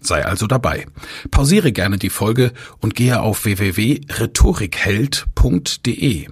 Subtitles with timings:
[0.00, 0.86] Sei also dabei.
[1.30, 6.28] Pausiere gerne die Folge und gehe auf www.rhetorikheld.de.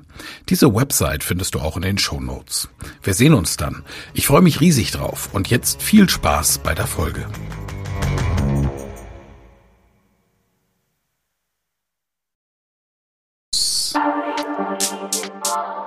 [0.48, 2.68] Diese Website findest du auch in den Show Notes.
[3.02, 3.84] Wir sehen uns dann.
[4.14, 7.26] Ich freue mich riesig drauf und jetzt viel Spaß bei der Folge.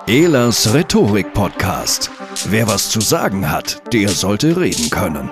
[0.07, 2.11] Elas Rhetorik Podcast.
[2.49, 5.31] Wer was zu sagen hat, der sollte reden können.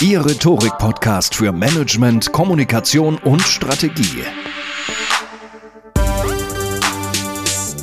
[0.00, 4.22] Ihr Rhetorik-Podcast für Management, Kommunikation und Strategie.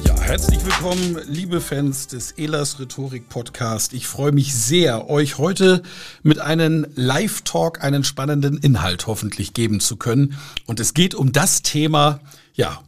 [0.05, 3.91] Ja, herzlich willkommen, liebe Fans des Elas Rhetorik Podcast.
[3.91, 5.83] Ich freue mich sehr, euch heute
[6.23, 10.38] mit einem Live-Talk einen spannenden Inhalt hoffentlich geben zu können.
[10.66, 12.22] Und es geht um das Thema,
[12.53, 12.79] ja,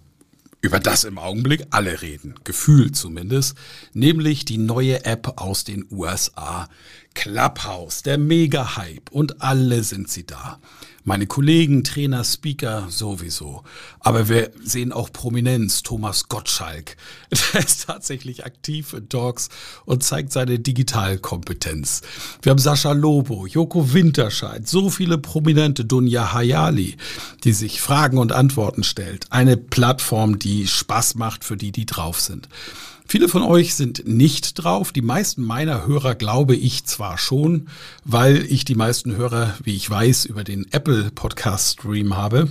[0.68, 3.56] über das im Augenblick alle reden, gefühlt zumindest,
[3.94, 6.68] nämlich die neue App aus den USA,
[7.14, 9.10] Clubhouse, der Mega-Hype.
[9.10, 10.60] Und alle sind sie da.
[11.08, 13.64] Meine Kollegen, Trainer, Speaker sowieso.
[14.02, 15.82] Aber wir sehen auch Prominenz.
[15.82, 16.98] Thomas Gottschalk.
[17.54, 19.48] Der ist tatsächlich aktiv in Talks
[19.86, 22.02] und zeigt seine Digitalkompetenz.
[22.42, 26.98] Wir haben Sascha Lobo, Joko Winterscheid, so viele Prominente, Dunja Hayali,
[27.46, 29.28] die sich Fragen und Antworten stellt.
[29.32, 32.50] Eine Plattform, die Spaß macht für die, die drauf sind.
[33.10, 34.92] Viele von euch sind nicht drauf.
[34.92, 37.70] Die meisten meiner Hörer glaube ich zwar schon,
[38.04, 42.50] weil ich die meisten Hörer, wie ich weiß, über den Apple Podcast Stream habe.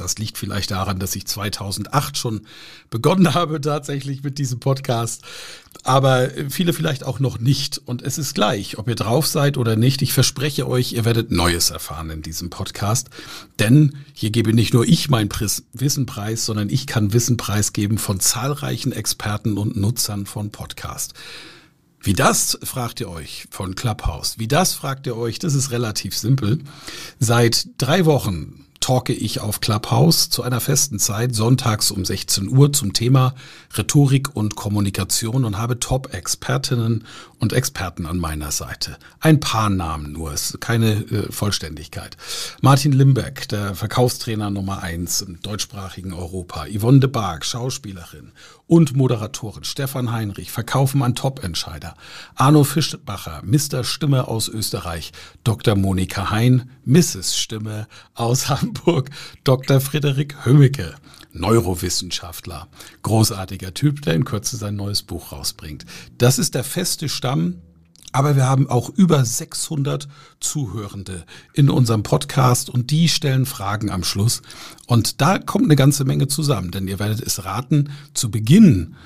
[0.00, 2.42] Das liegt vielleicht daran, dass ich 2008 schon
[2.90, 5.22] begonnen habe tatsächlich mit diesem Podcast.
[5.84, 7.80] Aber viele vielleicht auch noch nicht.
[7.84, 10.02] Und es ist gleich, ob ihr drauf seid oder nicht.
[10.02, 13.10] Ich verspreche euch, ihr werdet Neues erfahren in diesem Podcast.
[13.58, 15.28] Denn hier gebe nicht nur ich mein
[15.72, 21.14] Wissen preis, sondern ich kann Wissen preisgeben von zahlreichen Experten und Nutzern von Podcast.
[22.04, 24.38] Wie das, fragt ihr euch von Clubhouse.
[24.38, 26.58] Wie das, fragt ihr euch, das ist relativ simpel.
[27.20, 32.72] Seit drei Wochen talke ich auf Clubhouse zu einer festen Zeit, sonntags um 16 Uhr
[32.72, 33.34] zum Thema
[33.76, 37.04] Rhetorik und Kommunikation und habe Top-Expertinnen
[37.42, 38.96] und Experten an meiner Seite.
[39.18, 42.16] Ein paar Namen nur, ist keine äh, Vollständigkeit.
[42.60, 46.66] Martin Limbeck, der Verkaufstrainer Nummer eins im deutschsprachigen Europa.
[46.68, 48.30] Yvonne de Barg, Schauspielerin
[48.68, 49.64] und Moderatorin.
[49.64, 51.96] Stefan Heinrich, Verkaufen an Top-Entscheider.
[52.36, 53.82] Arno Fischbacher, Mr.
[53.82, 55.10] Stimme aus Österreich.
[55.42, 55.74] Dr.
[55.74, 57.36] Monika Hein, Mrs.
[57.36, 59.10] Stimme aus Hamburg.
[59.42, 59.80] Dr.
[59.80, 60.94] Frederik Hömmecke.
[61.32, 62.68] Neurowissenschaftler.
[63.02, 65.84] Großartiger Typ, der in Kürze sein neues Buch rausbringt.
[66.18, 67.62] Das ist der feste Stamm
[68.12, 70.06] aber wir haben auch über 600
[70.38, 74.42] Zuhörende in unserem Podcast und die stellen Fragen am Schluss.
[74.86, 78.96] Und da kommt eine ganze Menge zusammen, denn ihr werdet es raten, zu Beginn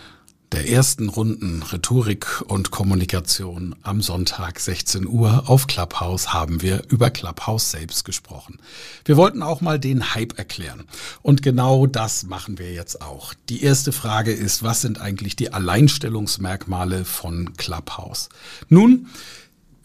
[0.52, 7.10] der ersten Runden Rhetorik und Kommunikation am Sonntag 16 Uhr auf Clubhouse haben wir über
[7.10, 8.58] Clubhouse selbst gesprochen.
[9.04, 10.84] Wir wollten auch mal den Hype erklären.
[11.22, 13.34] Und genau das machen wir jetzt auch.
[13.48, 18.28] Die erste Frage ist, was sind eigentlich die Alleinstellungsmerkmale von Clubhouse?
[18.68, 19.08] Nun,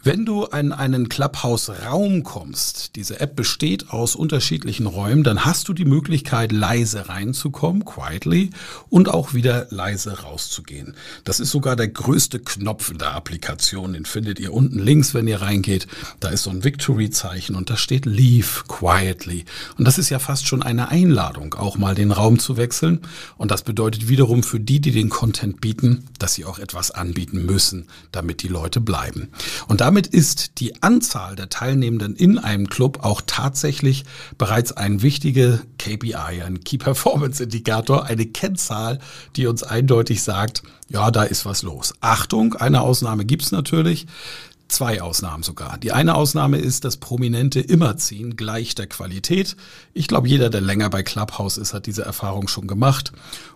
[0.04, 5.74] wenn du in einen Clubhouse-Raum kommst, diese App besteht aus unterschiedlichen Räumen, dann hast du
[5.74, 8.50] die Möglichkeit, leise reinzukommen, quietly,
[8.90, 10.96] und auch wieder leise rauszugehen.
[11.24, 13.94] Das ist sogar der größte Knopf in der Applikation.
[13.94, 15.86] Den findet ihr unten links, wenn ihr reingeht.
[16.20, 19.46] Da ist so ein Victory-Zeichen und da steht Leave quietly.
[19.78, 23.02] Und das ist ja fast schon eine Einladung, auch mal den Raum zu wechseln.
[23.38, 27.46] Und das bedeutet wiederum für die, die den Content bieten, dass sie auch etwas anbieten
[27.46, 29.30] müssen, damit die Leute bleiben.
[29.68, 34.06] Und da damit ist die Anzahl der Teilnehmenden in einem Club auch tatsächlich
[34.38, 39.00] bereits ein wichtiger KPI, ein Key Performance Indikator, eine Kennzahl,
[39.36, 41.94] die uns eindeutig sagt, ja, da ist was los.
[42.00, 44.08] Achtung, eine Ausnahme gibt's natürlich.
[44.70, 45.78] zwei Ausnahmen sogar.
[45.78, 49.58] Die eine Ausnahme ist, dass Prominente immer ziehen, gleich der Qualität.
[49.94, 53.12] Ich glaube, jeder, der länger bei Clubhouse ist, hat diese Erfahrung schon gemacht.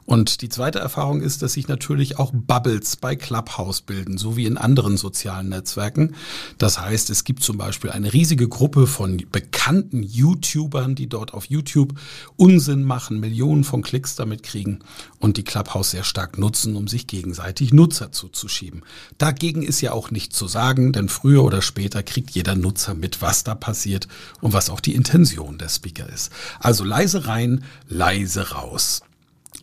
[0.06, 4.46] Und die zweite Erfahrung ist, dass sich natürlich auch Bubbles bei Clubhouse bilden, so wie
[4.46, 6.16] in anderen sozialen Netzwerken.
[6.60, 11.46] Das heißt, es gibt zum Beispiel eine riesige Gruppe von bekannten YouTubern, die dort auf
[11.46, 11.96] YouTube
[12.36, 14.80] Unsinn machen, Millionen von Klicks damit kriegen
[15.18, 18.84] und die Clubhouse sehr stark nutzen, um sich gegenseitig Nutzer zuzuschieben.
[19.18, 23.24] Dagegen ist ja auch nichts zu sagen, denn früher oder später kriegt jeder Nutzer mit,
[23.24, 24.08] was da passiert
[24.42, 26.32] und was auch die Intention der Speaker ist.
[26.60, 29.02] Also leise rein, leise raus.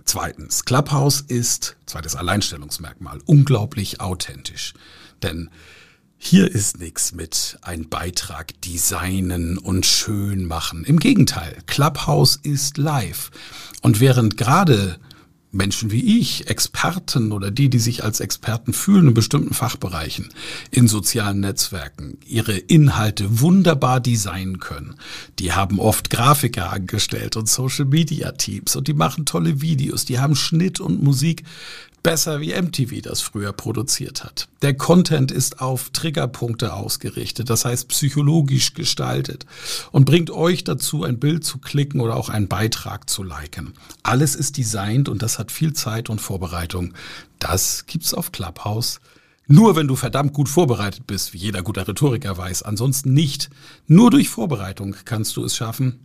[0.04, 4.75] Zweitens, Clubhouse ist, zweites Alleinstellungsmerkmal, unglaublich authentisch.
[5.22, 5.50] Denn
[6.19, 10.84] hier ist nichts mit ein Beitrag designen und schön machen.
[10.84, 13.31] Im Gegenteil, Clubhouse ist live.
[13.81, 14.99] Und während gerade
[15.52, 20.31] Menschen wie ich, Experten oder die, die sich als Experten fühlen in bestimmten Fachbereichen,
[20.70, 24.94] in sozialen Netzwerken, ihre Inhalte wunderbar designen können.
[25.38, 30.19] Die haben oft Grafiker angestellt und Social Media Teams und die machen tolle Videos, die
[30.19, 31.44] haben Schnitt und Musik
[32.02, 34.49] besser wie MTV das früher produziert hat.
[34.62, 39.46] Der Content ist auf Triggerpunkte ausgerichtet, das heißt psychologisch gestaltet
[39.90, 43.75] und bringt euch dazu, ein Bild zu klicken oder auch einen Beitrag zu liken.
[44.02, 46.94] Alles ist designt und das hat viel Zeit und Vorbereitung.
[47.38, 49.00] Das gibt's auf Clubhouse.
[49.46, 53.50] Nur wenn du verdammt gut vorbereitet bist, wie jeder guter Rhetoriker weiß, ansonsten nicht.
[53.87, 55.98] Nur durch Vorbereitung kannst du es schaffen,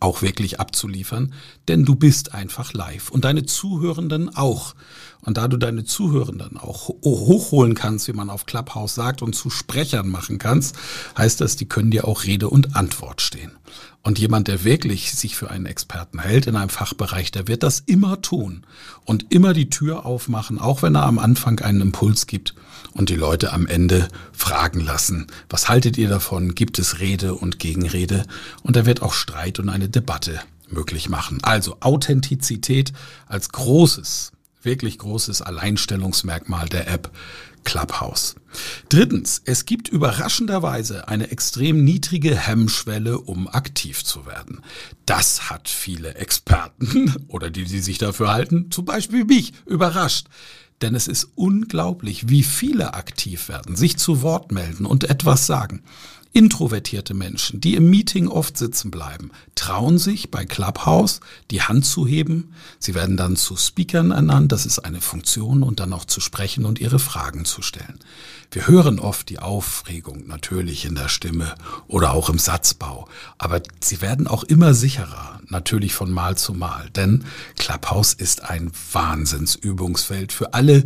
[0.00, 1.32] auch wirklich abzuliefern,
[1.66, 4.74] denn du bist einfach live und deine Zuhörenden auch.
[5.22, 9.50] Und da du deine Zuhörenden auch hochholen kannst, wie man auf Clubhouse sagt, und zu
[9.50, 10.76] Sprechern machen kannst,
[11.16, 13.50] heißt das, die können dir auch Rede und Antwort stehen.
[14.08, 17.80] Und jemand, der wirklich sich für einen Experten hält in einem Fachbereich, der wird das
[17.80, 18.64] immer tun
[19.04, 22.54] und immer die Tür aufmachen, auch wenn er am Anfang einen Impuls gibt
[22.94, 26.54] und die Leute am Ende fragen lassen, was haltet ihr davon?
[26.54, 28.24] Gibt es Rede und Gegenrede?
[28.62, 30.40] Und er wird auch Streit und eine Debatte
[30.70, 31.40] möglich machen.
[31.42, 32.94] Also Authentizität
[33.26, 34.32] als großes
[34.62, 37.10] wirklich großes Alleinstellungsmerkmal der App
[37.64, 38.36] Clubhouse.
[38.88, 44.62] Drittens, es gibt überraschenderweise eine extrem niedrige Hemmschwelle, um aktiv zu werden.
[45.06, 50.26] Das hat viele Experten oder die, die sich dafür halten, zum Beispiel mich, überrascht.
[50.80, 55.82] Denn es ist unglaublich, wie viele aktiv werden, sich zu Wort melden und etwas sagen.
[56.32, 61.20] Introvertierte Menschen, die im Meeting oft sitzen bleiben, trauen sich bei Clubhouse
[61.50, 62.52] die Hand zu heben.
[62.78, 66.64] Sie werden dann zu Speakern ernannt, das ist eine Funktion, und dann auch zu sprechen
[66.64, 67.98] und ihre Fragen zu stellen.
[68.50, 71.54] Wir hören oft die Aufregung natürlich in der Stimme
[71.86, 76.88] oder auch im Satzbau, aber sie werden auch immer sicherer, natürlich von Mal zu Mal,
[76.90, 77.24] denn
[77.56, 80.84] Clubhouse ist ein Wahnsinnsübungsfeld für alle,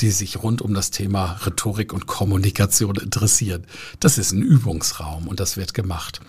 [0.00, 3.64] die sich rund um das Thema Rhetorik und Kommunikation interessieren.
[4.00, 6.20] Das ist ein Übungsraum und das wird gemacht.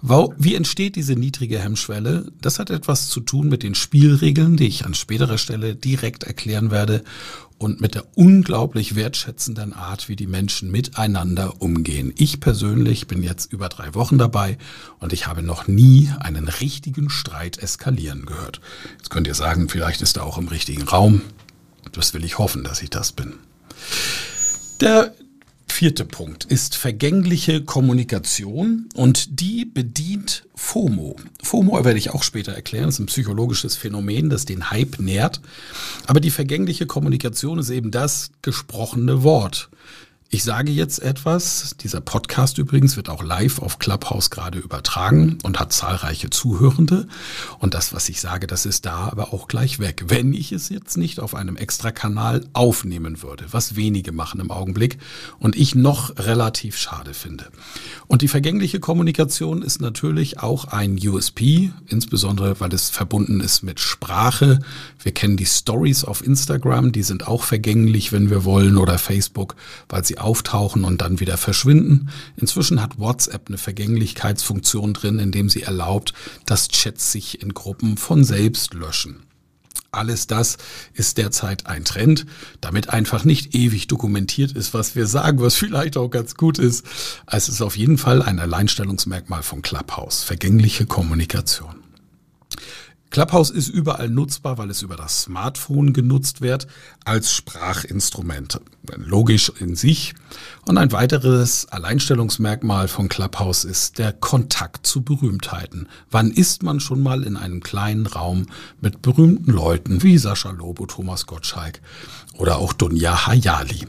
[0.00, 2.32] Wie entsteht diese niedrige Hemmschwelle?
[2.40, 6.70] Das hat etwas zu tun mit den Spielregeln, die ich an späterer Stelle direkt erklären
[6.70, 7.04] werde
[7.58, 12.12] und mit der unglaublich wertschätzenden Art, wie die Menschen miteinander umgehen.
[12.16, 14.58] Ich persönlich bin jetzt über drei Wochen dabei
[14.98, 18.60] und ich habe noch nie einen richtigen Streit eskalieren gehört.
[18.98, 21.22] Jetzt könnt ihr sagen, vielleicht ist er auch im richtigen Raum.
[21.90, 23.34] Das will ich hoffen, dass ich das bin.
[24.80, 25.14] Der
[25.66, 31.16] vierte Punkt ist vergängliche Kommunikation und die bedient FOMO.
[31.42, 35.40] FOMO werde ich auch später erklären, das ist ein psychologisches Phänomen, das den Hype nährt.
[36.06, 39.70] Aber die vergängliche Kommunikation ist eben das gesprochene Wort.
[40.34, 45.60] Ich sage jetzt etwas, dieser Podcast übrigens wird auch live auf Clubhouse gerade übertragen und
[45.60, 47.06] hat zahlreiche Zuhörende.
[47.58, 50.70] Und das, was ich sage, das ist da aber auch gleich weg, wenn ich es
[50.70, 54.96] jetzt nicht auf einem Extra-Kanal aufnehmen würde, was wenige machen im Augenblick
[55.38, 57.48] und ich noch relativ schade finde.
[58.06, 63.80] Und die vergängliche Kommunikation ist natürlich auch ein USP, insbesondere weil es verbunden ist mit
[63.80, 64.60] Sprache.
[65.02, 69.56] Wir kennen die Stories auf Instagram, die sind auch vergänglich, wenn wir wollen, oder Facebook,
[69.90, 72.08] weil sie auftauchen und dann wieder verschwinden.
[72.36, 76.14] Inzwischen hat WhatsApp eine Vergänglichkeitsfunktion drin, indem sie erlaubt,
[76.46, 79.24] dass Chats sich in Gruppen von selbst löschen.
[79.94, 80.56] Alles das
[80.94, 82.24] ist derzeit ein Trend,
[82.62, 86.86] damit einfach nicht ewig dokumentiert ist, was wir sagen, was vielleicht auch ganz gut ist.
[87.26, 91.74] Es ist auf jeden Fall ein Alleinstellungsmerkmal von Clubhouse, vergängliche Kommunikation.
[93.12, 96.66] Clubhouse ist überall nutzbar, weil es über das Smartphone genutzt wird
[97.04, 98.58] als Sprachinstrument.
[98.96, 100.14] Logisch in sich.
[100.66, 105.88] Und ein weiteres Alleinstellungsmerkmal von Clubhouse ist der Kontakt zu Berühmtheiten.
[106.10, 108.46] Wann ist man schon mal in einem kleinen Raum
[108.80, 111.82] mit berühmten Leuten wie Sascha Lobo, Thomas Gottschalk
[112.38, 113.88] oder auch Dunja Hayali?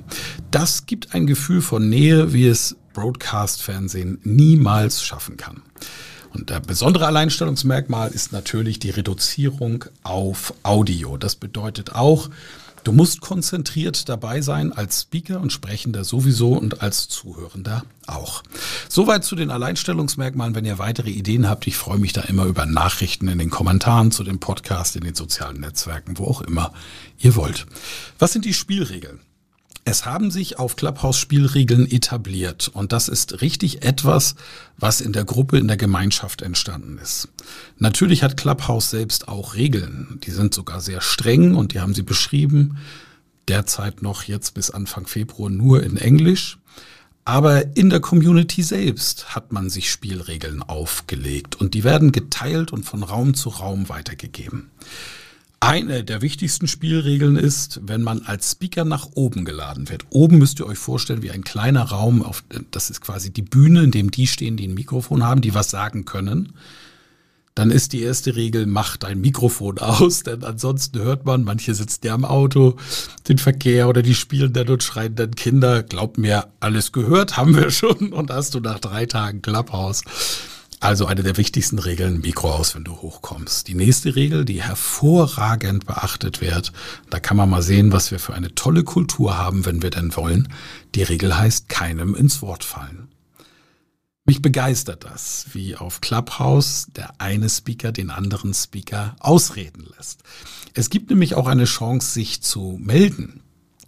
[0.52, 5.62] Das gibt ein Gefühl von Nähe, wie es Broadcast-Fernsehen niemals schaffen kann.
[6.34, 11.18] Und der besondere Alleinstellungsmerkmal ist natürlich die Reduzierung auf Audio.
[11.18, 12.30] Das bedeutet auch,
[12.84, 18.44] Du musst konzentriert dabei sein, als Speaker und Sprechender sowieso und als Zuhörender auch.
[18.90, 20.54] Soweit zu den Alleinstellungsmerkmalen.
[20.54, 24.12] Wenn ihr weitere Ideen habt, ich freue mich da immer über Nachrichten in den Kommentaren
[24.12, 26.74] zu dem Podcast, in den sozialen Netzwerken, wo auch immer
[27.20, 27.68] ihr wollt.
[28.20, 29.22] Was sind die Spielregeln?
[29.86, 34.36] Es haben sich auf Clubhouse Spielregeln etabliert und das ist richtig etwas,
[34.78, 37.28] was in der Gruppe, in der Gemeinschaft entstanden ist.
[37.80, 40.20] Natürlich hat Clubhouse selbst auch Regeln.
[40.24, 42.78] Die sind sogar sehr streng und die haben sie beschrieben.
[43.50, 46.60] Derzeit noch jetzt bis Anfang Februar nur in Englisch.
[47.26, 52.84] Aber in der Community selbst hat man sich Spielregeln aufgelegt und die werden geteilt und
[52.84, 54.72] von Raum zu Raum weitergegeben.
[55.66, 60.06] Eine der wichtigsten Spielregeln ist, wenn man als Speaker nach oben geladen wird.
[60.10, 63.84] Oben müsst ihr euch vorstellen, wie ein kleiner Raum, auf, das ist quasi die Bühne,
[63.84, 66.52] in dem die stehen, die ein Mikrofon haben, die was sagen können.
[67.56, 72.08] Dann ist die erste Regel, mach dein Mikrofon aus, denn ansonsten hört man, manche sitzen
[72.08, 72.76] ja im Auto,
[73.30, 75.82] den Verkehr oder die spielen dann und schreien dann Kinder.
[75.82, 80.04] Glaub mir, alles gehört haben wir schon und hast du nach drei Tagen Clubhouse.
[80.84, 83.70] Also eine der wichtigsten Regeln, Mikro aus, wenn du hochkommst.
[83.70, 86.74] Die nächste Regel, die hervorragend beachtet wird,
[87.10, 90.14] da kann man mal sehen, was wir für eine tolle Kultur haben, wenn wir denn
[90.18, 90.50] wollen.
[90.94, 93.08] Die Regel heißt, keinem ins Wort fallen.
[94.26, 100.24] Mich begeistert das, wie auf Clubhouse der eine Speaker den anderen Speaker ausreden lässt.
[100.74, 103.40] Es gibt nämlich auch eine Chance, sich zu melden.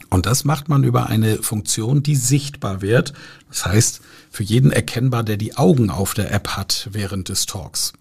[0.09, 3.11] Und das macht man über eine Funktion, die sichtbar wird.
[3.49, 4.01] Das heißt,
[4.35, 7.93] für jeden erkennbar, der die Augen auf der App hat während des Talks.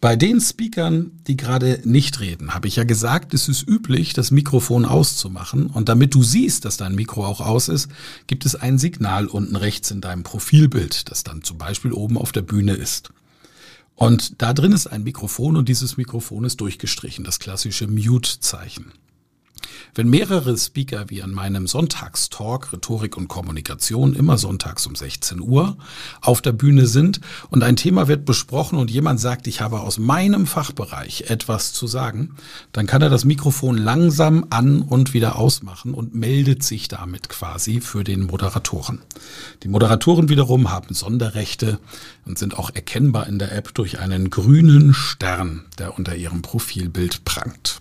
[0.00, 4.30] Bei den Speakern, die gerade nicht reden, habe ich ja gesagt, es ist üblich, das
[4.30, 5.66] Mikrofon auszumachen.
[5.66, 7.90] Und damit du siehst, dass dein Mikro auch aus ist,
[8.28, 12.30] gibt es ein Signal unten rechts in deinem Profilbild, das dann zum Beispiel oben auf
[12.30, 13.10] der Bühne ist.
[13.96, 18.92] Und da drin ist ein Mikrofon und dieses Mikrofon ist durchgestrichen, das klassische Mute-Zeichen.
[19.94, 25.76] Wenn mehrere Speaker wie an meinem Sonntagstalk Rhetorik und Kommunikation immer sonntags um 16 Uhr
[26.20, 27.20] auf der Bühne sind
[27.50, 31.86] und ein Thema wird besprochen und jemand sagt, ich habe aus meinem Fachbereich etwas zu
[31.86, 32.36] sagen,
[32.72, 37.80] dann kann er das Mikrofon langsam an und wieder ausmachen und meldet sich damit quasi
[37.80, 39.00] für den Moderatoren.
[39.62, 41.78] Die Moderatoren wiederum haben Sonderrechte
[42.24, 47.24] und sind auch erkennbar in der App durch einen grünen Stern, der unter ihrem Profilbild
[47.24, 47.78] prangt.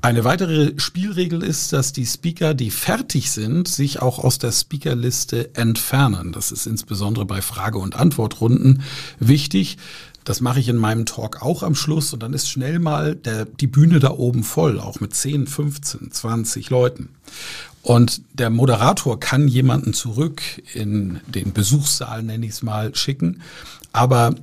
[0.00, 5.56] Eine weitere Spielregel ist, dass die Speaker, die fertig sind, sich auch aus der Speakerliste
[5.56, 6.30] entfernen.
[6.32, 8.82] Das ist insbesondere bei Frage- und Antwortrunden
[9.18, 9.76] wichtig.
[10.22, 13.44] Das mache ich in meinem Talk auch am Schluss und dann ist schnell mal der,
[13.44, 17.08] die Bühne da oben voll, auch mit 10, 15, 20 Leuten.
[17.82, 20.42] Und der Moderator kann jemanden zurück
[20.74, 23.40] in den Besuchssaal, nenne ich es mal, schicken.
[23.92, 24.34] Aber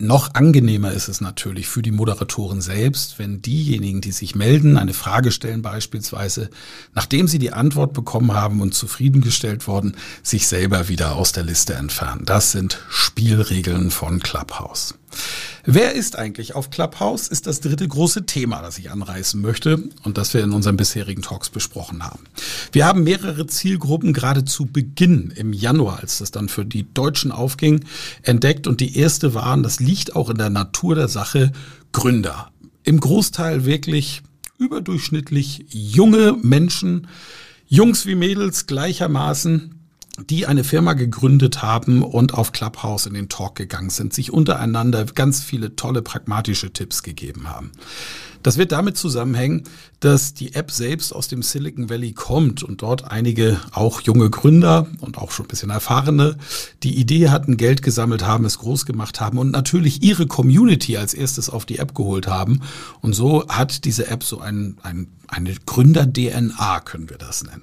[0.00, 4.94] noch angenehmer ist es natürlich für die Moderatoren selbst, wenn diejenigen, die sich melden, eine
[4.94, 6.50] Frage stellen beispielsweise,
[6.94, 11.74] nachdem sie die Antwort bekommen haben und zufriedengestellt worden, sich selber wieder aus der Liste
[11.74, 12.24] entfernen.
[12.24, 14.94] Das sind Spielregeln von Clubhouse.
[15.64, 20.16] Wer ist eigentlich auf Clubhouse, ist das dritte große Thema, das ich anreißen möchte und
[20.16, 22.24] das wir in unseren bisherigen Talks besprochen haben.
[22.72, 27.30] Wir haben mehrere Zielgruppen gerade zu Beginn im Januar, als das dann für die Deutschen
[27.30, 27.84] aufging,
[28.22, 31.52] entdeckt und die erste waren, das liegt auch in der Natur der Sache,
[31.92, 32.50] Gründer.
[32.84, 34.22] Im Großteil wirklich
[34.58, 37.08] überdurchschnittlich junge Menschen,
[37.66, 39.79] Jungs wie Mädels gleichermaßen,
[40.28, 45.04] die eine Firma gegründet haben und auf Clubhouse in den Talk gegangen sind, sich untereinander
[45.04, 47.72] ganz viele tolle pragmatische Tipps gegeben haben.
[48.42, 49.64] Das wird damit zusammenhängen,
[50.00, 54.86] dass die App selbst aus dem Silicon Valley kommt und dort einige auch junge Gründer
[55.00, 56.36] und auch schon ein bisschen erfahrene
[56.82, 61.12] die Idee hatten, Geld gesammelt haben, es groß gemacht haben und natürlich ihre Community als
[61.12, 62.62] erstes auf die App geholt haben.
[63.02, 67.62] Und so hat diese App so ein, ein, eine Gründer-DNA, können wir das nennen.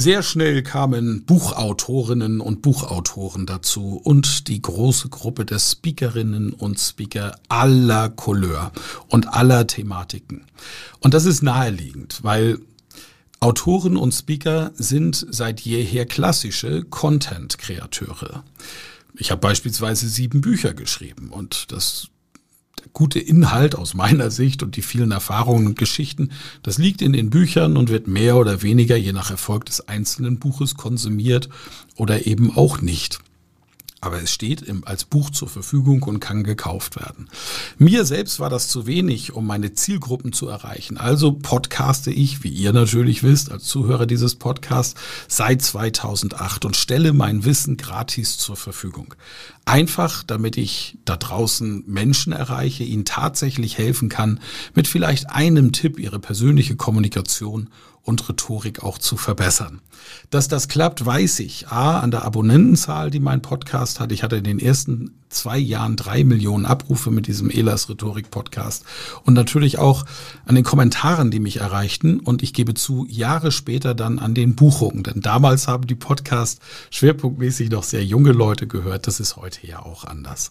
[0.00, 7.34] Sehr schnell kamen Buchautorinnen und Buchautoren dazu und die große Gruppe der Speakerinnen und Speaker
[7.48, 8.70] aller Couleur
[9.08, 10.44] und aller Thematiken.
[11.00, 12.60] Und das ist naheliegend, weil
[13.40, 18.44] Autoren und Speaker sind seit jeher klassische Content-Kreateure.
[19.16, 22.06] Ich habe beispielsweise sieben Bücher geschrieben und das
[22.92, 26.30] gute Inhalt aus meiner Sicht und die vielen Erfahrungen und Geschichten,
[26.62, 30.38] das liegt in den Büchern und wird mehr oder weniger je nach Erfolg des einzelnen
[30.38, 31.48] Buches konsumiert
[31.96, 33.20] oder eben auch nicht.
[34.00, 37.28] Aber es steht im, als Buch zur Verfügung und kann gekauft werden.
[37.78, 40.98] Mir selbst war das zu wenig, um meine Zielgruppen zu erreichen.
[40.98, 44.94] Also podcaste ich, wie ihr natürlich wisst, als Zuhörer dieses Podcasts,
[45.26, 49.14] seit 2008 und stelle mein Wissen gratis zur Verfügung.
[49.64, 54.40] Einfach, damit ich da draußen Menschen erreiche, ihnen tatsächlich helfen kann,
[54.74, 57.68] mit vielleicht einem Tipp ihre persönliche Kommunikation
[58.08, 59.82] und Rhetorik auch zu verbessern.
[60.30, 61.68] Dass das klappt, weiß ich.
[61.68, 64.12] A, an der Abonnentenzahl, die mein Podcast hat.
[64.12, 68.86] Ich hatte in den ersten zwei Jahren drei Millionen Abrufe mit diesem Elas Rhetorik Podcast
[69.24, 70.06] und natürlich auch
[70.46, 72.18] an den Kommentaren, die mich erreichten.
[72.20, 75.02] Und ich gebe zu, Jahre später dann an den Buchungen.
[75.02, 76.60] Denn damals haben die Podcast
[76.90, 79.06] schwerpunktmäßig noch sehr junge Leute gehört.
[79.06, 80.50] Das ist heute ja auch anders.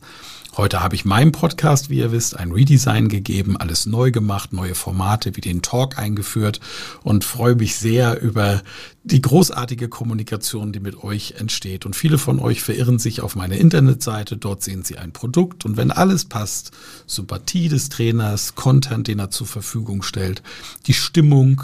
[0.58, 4.74] Heute habe ich meinem Podcast, wie ihr wisst, ein Redesign gegeben, alles neu gemacht, neue
[4.74, 6.60] Formate wie den Talk eingeführt
[7.04, 8.64] und freue mich sehr über
[9.12, 11.86] die großartige Kommunikation, die mit euch entsteht.
[11.86, 14.38] Und viele von euch verirren sich auf meine Internetseite.
[14.38, 15.66] Dort sehen sie ein Produkt.
[15.66, 16.72] Und wenn alles passt,
[17.06, 20.44] Sympathie des Trainers, Content, den er zur Verfügung stellt,
[20.88, 21.64] die Stimmung,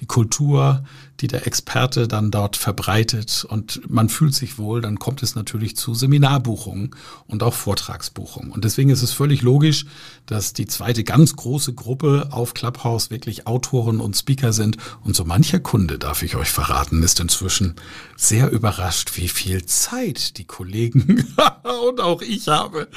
[0.00, 0.84] die Kultur,
[1.22, 5.76] die der Experte dann dort verbreitet und man fühlt sich wohl, dann kommt es natürlich
[5.76, 6.96] zu Seminarbuchungen
[7.28, 8.50] und auch Vortragsbuchungen.
[8.50, 9.86] Und deswegen ist es völlig logisch,
[10.26, 14.78] dass die zweite ganz große Gruppe auf Clubhouse wirklich Autoren und Speaker sind.
[15.04, 17.76] Und so mancher Kunde, darf ich euch verraten, ist inzwischen
[18.16, 21.26] sehr überrascht, wie viel Zeit die Kollegen
[21.86, 22.88] und auch ich habe,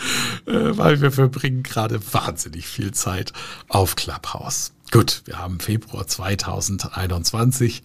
[0.48, 3.34] äh, weil wir verbringen gerade wahnsinnig viel Zeit
[3.68, 4.72] auf Clubhouse.
[4.92, 7.84] Gut, wir haben Februar 2021.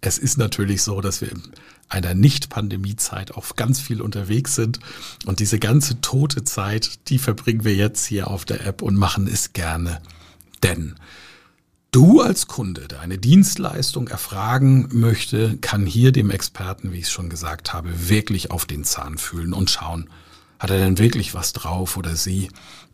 [0.00, 1.42] Es ist natürlich so, dass wir in
[1.88, 4.80] einer Nicht-Pandemie-Zeit auch ganz viel unterwegs sind.
[5.26, 9.26] Und diese ganze tote Zeit, die verbringen wir jetzt hier auf der App und machen
[9.26, 10.00] es gerne.
[10.62, 10.96] Denn
[11.92, 17.10] du als Kunde, der eine Dienstleistung erfragen möchte, kann hier dem Experten, wie ich es
[17.12, 20.10] schon gesagt habe, wirklich auf den Zahn fühlen und schauen,
[20.58, 22.50] hat er denn wirklich was drauf oder sie?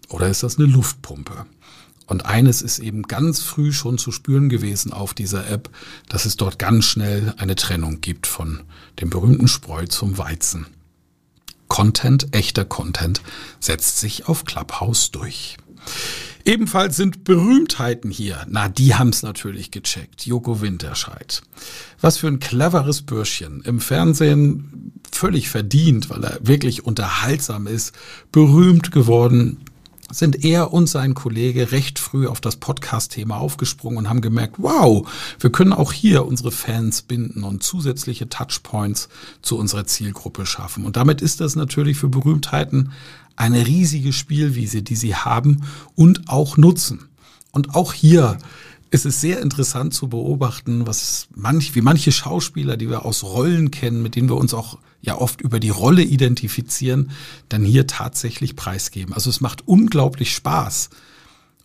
[0.09, 1.47] Oder ist das eine Luftpumpe?
[2.07, 5.71] Und eines ist eben ganz früh schon zu spüren gewesen auf dieser App,
[6.09, 8.63] dass es dort ganz schnell eine Trennung gibt von
[9.01, 10.67] dem berühmten Spreu zum Weizen.
[11.69, 13.21] Content, echter Content,
[13.61, 15.59] setzt sich auf Clubhouse durch.
[16.45, 18.47] Ebenfalls sind Berühmtheiten hier.
[18.49, 20.27] Na, die haben's natürlich gecheckt.
[20.27, 21.43] Joko Winterscheid.
[22.01, 23.63] Was für ein cleveres Bürschchen.
[23.65, 27.95] Im Fernsehen völlig verdient, weil er wirklich unterhaltsam ist.
[28.33, 29.59] Berühmt geworden
[30.11, 35.09] sind er und sein Kollege recht früh auf das Podcast-Thema aufgesprungen und haben gemerkt, wow,
[35.39, 39.09] wir können auch hier unsere Fans binden und zusätzliche Touchpoints
[39.43, 40.85] zu unserer Zielgruppe schaffen.
[40.85, 42.93] Und damit ist das natürlich für Berühmtheiten
[43.37, 47.09] eine riesige Spielwiese, die sie haben und auch nutzen.
[47.53, 48.39] Und auch hier
[48.91, 53.71] es ist sehr interessant zu beobachten, was manch, wie manche Schauspieler, die wir aus Rollen
[53.71, 57.11] kennen, mit denen wir uns auch ja oft über die Rolle identifizieren,
[57.49, 59.15] dann hier tatsächlich preisgeben.
[59.15, 60.91] Also es macht unglaublich Spaß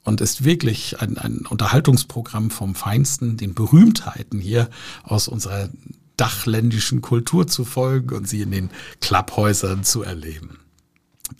[0.03, 4.69] und ist wirklich ein, ein Unterhaltungsprogramm vom Feinsten, den Berühmtheiten hier
[5.03, 5.69] aus unserer
[6.17, 8.69] dachländischen Kultur zu folgen und sie in den
[9.01, 10.59] Clubhäusern zu erleben.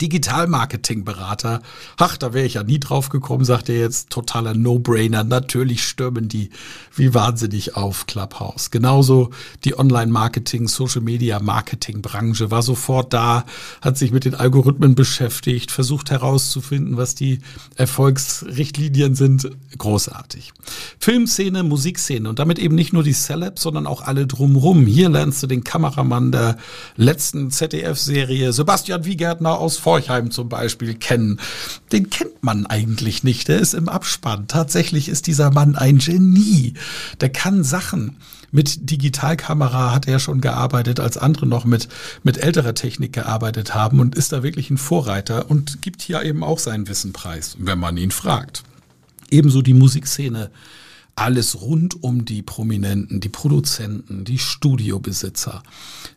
[0.00, 1.62] Digital-Marketing-Berater.
[1.96, 4.10] Ach, da wäre ich ja nie drauf gekommen, sagt er jetzt.
[4.10, 5.24] Totaler No-Brainer.
[5.24, 6.50] Natürlich stürmen die
[6.94, 8.70] wie wahnsinnig auf Clubhouse.
[8.70, 9.30] Genauso
[9.64, 13.44] die Online-Marketing, Social-Media-Marketing-Branche war sofort da,
[13.80, 17.40] hat sich mit den Algorithmen beschäftigt, versucht herauszufinden, was die
[17.76, 19.50] Erfolgsrichtlinien sind.
[19.76, 20.52] Großartig.
[20.98, 24.86] Filmszene, Musikszene und damit eben nicht nur die Celebs, sondern auch alle drumrum.
[24.86, 26.56] Hier lernst du den Kameramann der
[26.96, 31.38] letzten ZDF-Serie Sebastian Wiegärtner aus Forchheim zum Beispiel kennen.
[31.92, 33.48] Den kennt man eigentlich nicht.
[33.48, 34.48] Der ist im Abspann.
[34.48, 36.72] Tatsächlich ist dieser Mann ein Genie.
[37.20, 38.16] Der kann Sachen.
[38.50, 41.88] Mit Digitalkamera hat er schon gearbeitet, als andere noch mit,
[42.22, 46.42] mit älterer Technik gearbeitet haben und ist da wirklich ein Vorreiter und gibt hier eben
[46.42, 48.62] auch seinen Wissen preis, wenn man ihn fragt.
[49.30, 50.50] Ebenso die Musikszene
[51.16, 55.62] alles rund um die Prominenten, die Produzenten, die Studiobesitzer,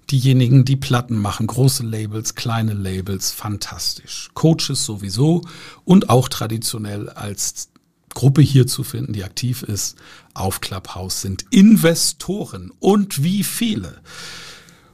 [0.09, 4.29] diejenigen, die Platten machen, große Labels, kleine Labels, fantastisch.
[4.33, 5.41] Coaches sowieso
[5.85, 7.69] und auch traditionell als
[8.13, 9.97] Gruppe hier zu finden, die aktiv ist
[10.33, 14.01] auf Clubhouse, sind Investoren und wie viele.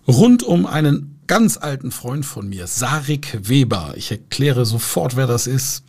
[0.07, 3.93] Rund um einen ganz alten Freund von mir, Sarik Weber.
[3.95, 5.83] Ich erkläre sofort, wer das ist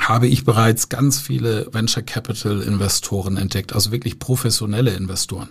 [0.00, 5.50] habe ich bereits ganz viele Venture Capital Investoren entdeckt, also wirklich professionelle Investoren.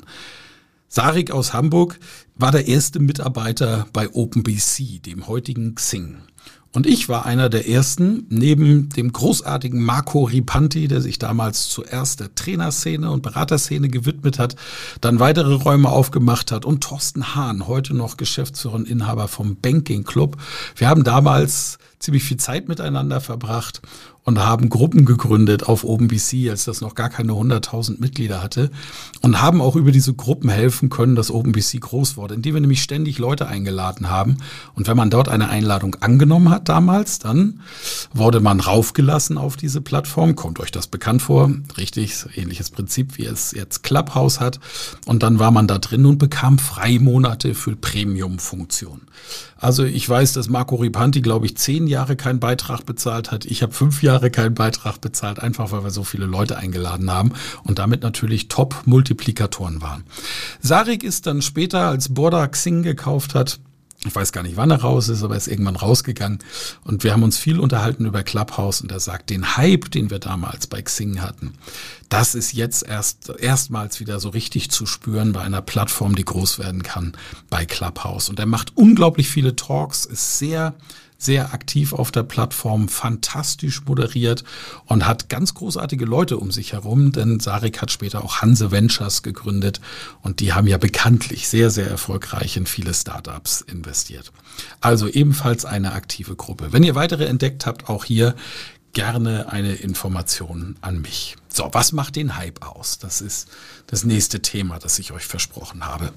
[0.87, 1.99] Sarik aus Hamburg
[2.35, 6.17] war der erste Mitarbeiter bei OpenBC, dem heutigen Xing.
[6.75, 12.19] Und ich war einer der ersten, neben dem großartigen Marco Ripanti, der sich damals zuerst
[12.19, 14.57] der Trainerszene und Beraterszene gewidmet hat,
[14.99, 20.03] dann weitere Räume aufgemacht hat und Thorsten Hahn, heute noch Geschäftsführer und Inhaber vom Banking
[20.03, 20.35] Club.
[20.75, 23.81] Wir haben damals ziemlich viel Zeit miteinander verbracht
[24.25, 28.71] und haben Gruppen gegründet auf OpenBC, als das noch gar keine 100.000 Mitglieder hatte
[29.21, 32.81] und haben auch über diese Gruppen helfen können, dass OpenBC groß wurde, indem wir nämlich
[32.81, 34.37] ständig Leute eingeladen haben.
[34.73, 37.61] Und wenn man dort eine Einladung angenommen hat damals, dann
[38.13, 40.35] wurde man raufgelassen auf diese Plattform.
[40.35, 41.51] Kommt euch das bekannt vor?
[41.77, 44.59] Richtig, ähnliches Prinzip, wie es jetzt Clubhouse hat.
[45.05, 49.01] Und dann war man da drin und bekam Freimonate für Premium-Funktionen.
[49.65, 53.45] Also ich weiß, dass Marco Ripanti, glaube ich, zehn Jahre keinen Beitrag bezahlt hat.
[53.45, 57.31] Ich habe fünf Jahre keinen Beitrag bezahlt, einfach weil wir so viele Leute eingeladen haben
[57.63, 60.03] und damit natürlich Top-Multiplikatoren waren.
[60.59, 63.59] Sarik ist dann später, als Borda Xing gekauft hat,
[64.05, 66.39] ich weiß gar nicht, wann er raus ist, aber er ist irgendwann rausgegangen.
[66.83, 70.19] Und wir haben uns viel unterhalten über Clubhouse und er sagt, den Hype, den wir
[70.19, 71.53] damals bei Xing hatten,
[72.09, 76.59] das ist jetzt erst erstmals wieder so richtig zu spüren bei einer Plattform, die groß
[76.59, 77.13] werden kann,
[77.49, 78.29] bei Clubhouse.
[78.29, 80.75] Und er macht unglaublich viele Talks, ist sehr
[81.17, 84.43] sehr aktiv auf der Plattform, fantastisch moderiert
[84.85, 89.23] und hat ganz großartige Leute um sich herum, denn Sarik hat später auch Hanse Ventures
[89.23, 89.81] gegründet
[90.21, 94.31] und die haben ja bekanntlich sehr, sehr erfolgreich in viele Startups investiert.
[94.81, 96.71] Also ebenfalls eine aktive Gruppe.
[96.71, 98.35] Wenn ihr weitere entdeckt habt, auch hier
[98.95, 101.35] gerne eine Information an mich.
[101.49, 102.97] So, was macht den Hype aus?
[102.97, 103.49] Das ist
[103.87, 106.11] das nächste Thema, das ich euch versprochen habe.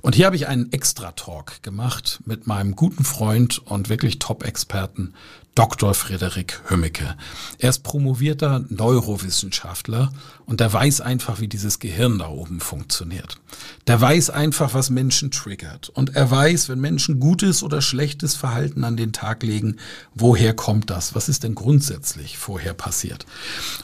[0.00, 5.14] Und hier habe ich einen Extra-Talk gemacht mit meinem guten Freund und wirklich Top-Experten
[5.54, 5.92] Dr.
[5.92, 7.14] Frederik Hömmecke.
[7.58, 10.10] Er ist promovierter Neurowissenschaftler
[10.46, 13.38] und der weiß einfach, wie dieses Gehirn da oben funktioniert.
[13.86, 15.90] Der weiß einfach, was Menschen triggert.
[15.90, 19.76] Und er weiß, wenn Menschen gutes oder schlechtes Verhalten an den Tag legen,
[20.14, 21.14] woher kommt das?
[21.14, 23.26] Was ist denn grundsätzlich vorher passiert?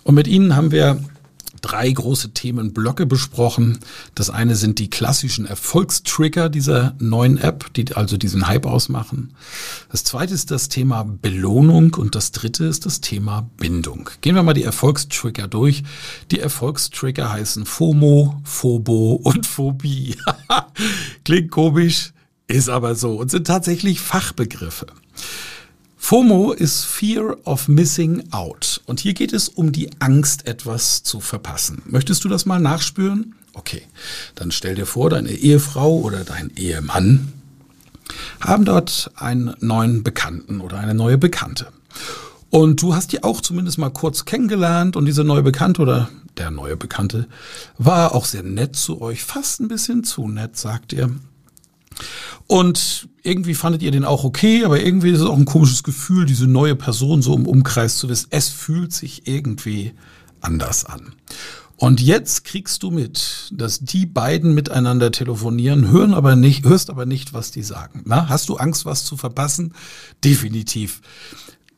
[0.05, 0.99] Und mit Ihnen haben wir
[1.61, 3.79] drei große Themenblöcke besprochen.
[4.15, 9.35] Das eine sind die klassischen Erfolgstrigger dieser neuen App, die also diesen Hype ausmachen.
[9.91, 14.11] Das zweite ist das Thema Belohnung und das dritte ist das Thema Bindung.
[14.21, 15.83] Gehen wir mal die Erfolgstrigger durch.
[16.31, 20.17] Die Erfolgstrigger heißen FOMO, FOBO und Phobie.
[21.25, 22.13] Klingt komisch,
[22.47, 24.87] ist aber so und sind tatsächlich Fachbegriffe.
[26.01, 28.81] FOMO ist Fear of Missing Out.
[28.87, 31.83] Und hier geht es um die Angst, etwas zu verpassen.
[31.85, 33.35] Möchtest du das mal nachspüren?
[33.53, 33.83] Okay,
[34.35, 37.33] dann stell dir vor, deine Ehefrau oder dein Ehemann
[38.41, 41.67] haben dort einen neuen Bekannten oder eine neue Bekannte.
[42.49, 46.09] Und du hast die auch zumindest mal kurz kennengelernt und diese neue Bekannte oder
[46.39, 47.27] der neue Bekannte
[47.77, 51.11] war auch sehr nett zu euch, fast ein bisschen zu nett, sagt ihr.
[52.47, 56.25] Und irgendwie fandet ihr den auch okay, aber irgendwie ist es auch ein komisches Gefühl,
[56.25, 58.29] diese neue Person so im Umkreis zu wissen.
[58.31, 59.93] Es fühlt sich irgendwie
[60.41, 61.13] anders an.
[61.77, 67.07] Und jetzt kriegst du mit, dass die beiden miteinander telefonieren, hören aber nicht, hörst aber
[67.07, 68.03] nicht, was die sagen.
[68.05, 69.75] Na, hast du Angst, was zu verpassen?
[70.25, 71.03] Definitiv.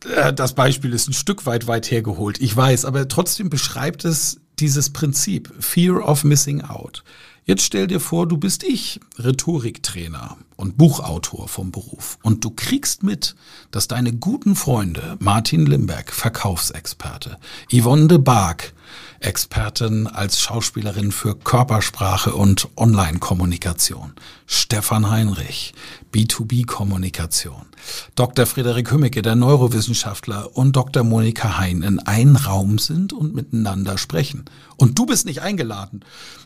[0.08, 4.40] Äh, das Beispiel ist ein Stück weit weit hergeholt, ich weiß, aber trotzdem beschreibt es
[4.58, 7.04] dieses Prinzip, Fear of Missing Out.
[7.44, 12.18] Jetzt stell dir vor, du bist ich, Rhetoriktrainer und Buchautor vom Beruf.
[12.22, 13.34] Und du kriegst mit,
[13.70, 17.38] dass deine guten Freunde Martin Limberg, Verkaufsexperte,
[17.72, 18.74] Yvonne de Barg,
[19.20, 24.14] Expertin als Schauspielerin für Körpersprache und Online-Kommunikation,
[24.46, 25.74] Stefan Heinrich,
[26.14, 27.66] B2B-Kommunikation,
[28.14, 28.46] Dr.
[28.46, 31.04] Frederik Hümmecke, der Neurowissenschaftler und Dr.
[31.04, 34.46] Monika Hein in einem Raum sind und miteinander sprechen.
[34.78, 36.00] Und du bist nicht eingeladen.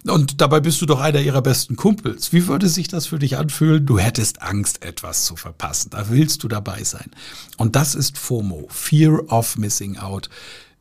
[0.05, 2.33] Und dabei bist du doch einer ihrer besten Kumpels.
[2.33, 3.87] Wie würde sich das für dich anfühlen?
[3.87, 5.91] Du hättest Angst, etwas zu verpassen.
[5.91, 7.11] Da willst du dabei sein.
[7.57, 10.29] Und das ist FOMO, Fear of Missing Out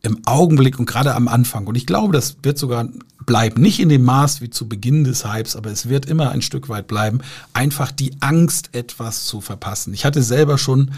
[0.04, 1.66] im Augenblick und gerade am Anfang.
[1.66, 2.89] Und ich glaube, das wird sogar
[3.26, 3.62] bleiben.
[3.62, 6.68] Nicht in dem Maß wie zu Beginn des Hypes, aber es wird immer ein Stück
[6.68, 7.20] weit bleiben.
[7.54, 9.94] Einfach die Angst, etwas zu verpassen.
[9.94, 10.92] Ich hatte selber schon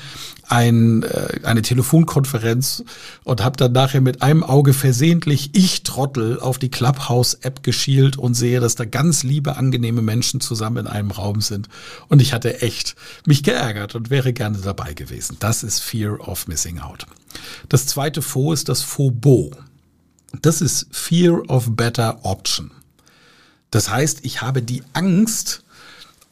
[0.47, 2.83] ein, äh, eine Telefonkonferenz
[3.23, 8.33] und habe dann nachher mit einem Auge versehentlich ich Trottel auf die Clubhouse-App geschielt und
[8.33, 11.69] sehe, dass da ganz liebe, angenehme Menschen zusammen in einem Raum sind.
[12.07, 12.95] Und ich hatte echt
[13.27, 15.37] mich geärgert und wäre gerne dabei gewesen.
[15.39, 17.05] Das ist Fear of Missing Out.
[17.69, 19.51] Das zweite Faux ist das Fauxbo.
[20.41, 22.71] Das ist Fear of Better Option.
[23.71, 25.63] Das heißt, ich habe die Angst,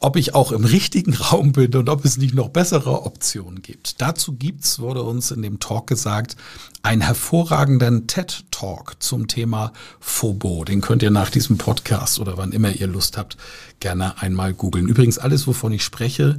[0.04, 4.00] ob ich auch im richtigen Raum bin und ob es nicht noch bessere Optionen gibt.
[4.00, 6.36] Dazu gibt's, wurde uns in dem Talk gesagt,
[6.82, 10.64] einen hervorragenden TED-Talk zum Thema Phobo.
[10.64, 13.38] Den könnt ihr nach diesem Podcast oder wann immer ihr Lust habt,
[13.80, 14.88] gerne einmal googeln.
[14.88, 16.38] Übrigens, alles, wovon ich spreche,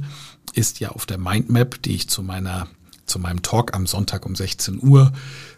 [0.52, 2.68] ist ja auf der Mindmap, die ich zu meiner
[3.06, 5.12] zu meinem Talk am Sonntag um 16 Uhr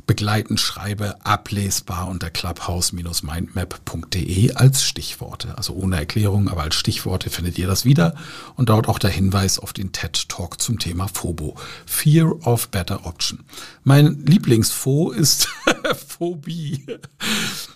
[0.08, 5.56] begleitend schreibe, ablesbar unter clubhouse-mindmap.de als Stichworte.
[5.56, 8.14] Also ohne Erklärung, aber als Stichworte findet ihr das wieder.
[8.56, 11.56] Und dort auch der Hinweis auf den TED Talk zum Thema Phobo.
[11.84, 13.40] Fear of Better Option.
[13.84, 15.48] Mein Lieblingsfo ist
[16.08, 16.86] Phobie.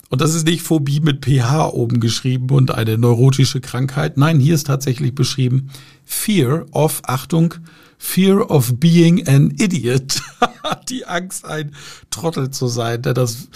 [0.09, 4.17] Und das ist nicht Phobie mit PH oben geschrieben und eine neurotische Krankheit.
[4.17, 5.71] Nein, hier ist tatsächlich beschrieben
[6.07, 7.57] Fear of, Achtung,
[8.05, 10.21] Fear of being an idiot.
[10.89, 11.75] die Angst, ein
[12.11, 13.47] Trottel zu sein, der das,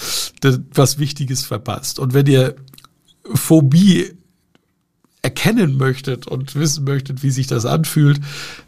[0.41, 1.99] der was Wichtiges verpasst.
[1.99, 2.55] Und wenn ihr
[3.35, 4.13] Phobie
[5.21, 8.21] erkennen möchtet und wissen möchtet, wie sich das anfühlt,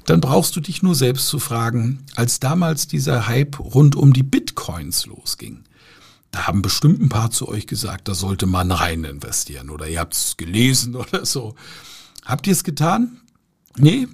[0.05, 4.25] dann brauchst du dich nur selbst zu fragen, als damals dieser Hype rund um die
[4.25, 5.62] Bitcoins losging.
[6.33, 10.01] Da haben bestimmt ein paar zu euch gesagt, da sollte man rein investieren oder ihr
[10.01, 11.55] habt es gelesen oder so.
[12.25, 13.21] Habt ihr es getan?
[13.77, 14.09] Nee,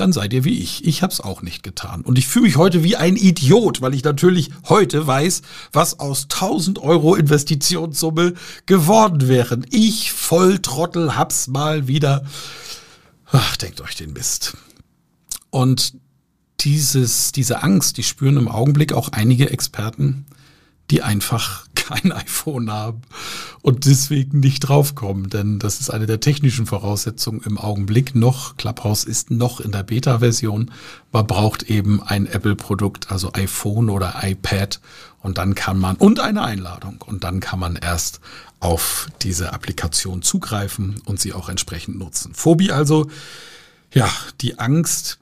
[0.00, 0.86] dann seid ihr wie ich.
[0.86, 2.02] Ich habe es auch nicht getan.
[2.02, 6.24] Und ich fühle mich heute wie ein Idiot, weil ich natürlich heute weiß, was aus
[6.24, 8.34] 1000 Euro Investitionssumme
[8.66, 9.66] geworden wären.
[9.70, 12.24] Ich Volltrottel hab's mal wieder.
[13.30, 14.56] Ach, denkt euch den Mist.
[15.50, 15.94] Und
[16.60, 20.26] dieses, diese Angst, die spüren im Augenblick auch einige Experten,
[20.90, 23.02] die einfach kein iPhone haben
[23.62, 25.30] und deswegen nicht draufkommen.
[25.30, 28.56] Denn das ist eine der technischen Voraussetzungen im Augenblick noch.
[28.56, 30.70] Clubhouse ist noch in der Beta-Version.
[31.12, 34.80] Man braucht eben ein Apple-Produkt, also iPhone oder iPad.
[35.22, 37.02] Und dann kann man, und eine Einladung.
[37.04, 38.20] Und dann kann man erst
[38.60, 42.34] auf diese Applikation zugreifen und sie auch entsprechend nutzen.
[42.34, 43.10] Phobie also,
[43.92, 44.08] ja,
[44.40, 45.18] die Angst,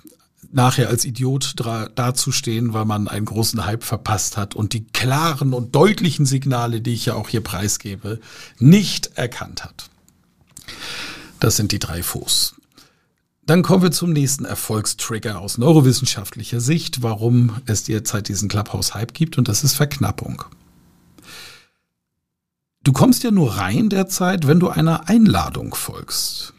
[0.50, 1.54] nachher als Idiot
[1.94, 6.94] dazustehen, weil man einen großen Hype verpasst hat und die klaren und deutlichen Signale, die
[6.94, 8.20] ich ja auch hier preisgebe,
[8.58, 9.90] nicht erkannt hat.
[11.40, 12.54] Das sind die drei Fos.
[13.46, 19.38] Dann kommen wir zum nächsten Erfolgstrigger aus neurowissenschaftlicher Sicht, warum es derzeit diesen Clubhouse-Hype gibt,
[19.38, 20.44] und das ist Verknappung.
[22.84, 26.52] Du kommst ja nur rein derzeit, wenn du einer Einladung folgst.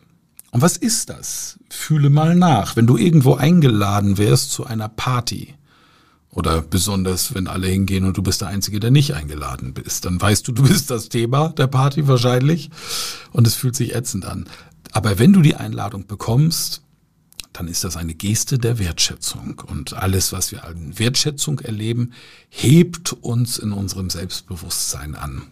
[0.52, 1.60] Und was ist das?
[1.70, 5.56] Fühle mal nach, wenn du irgendwo eingeladen wärst zu einer Party.
[6.32, 10.06] Oder besonders, wenn alle hingehen und du bist der Einzige, der nicht eingeladen bist.
[10.06, 12.70] Dann weißt du, du bist das Thema der Party wahrscheinlich.
[13.32, 14.46] Und es fühlt sich ätzend an.
[14.92, 16.82] Aber wenn du die Einladung bekommst,
[17.54, 19.62] dann ist das eine Geste der Wertschätzung.
[19.66, 22.14] Und alles, was wir an Wertschätzung erleben,
[22.50, 25.44] hebt uns in unserem Selbstbewusstsein an.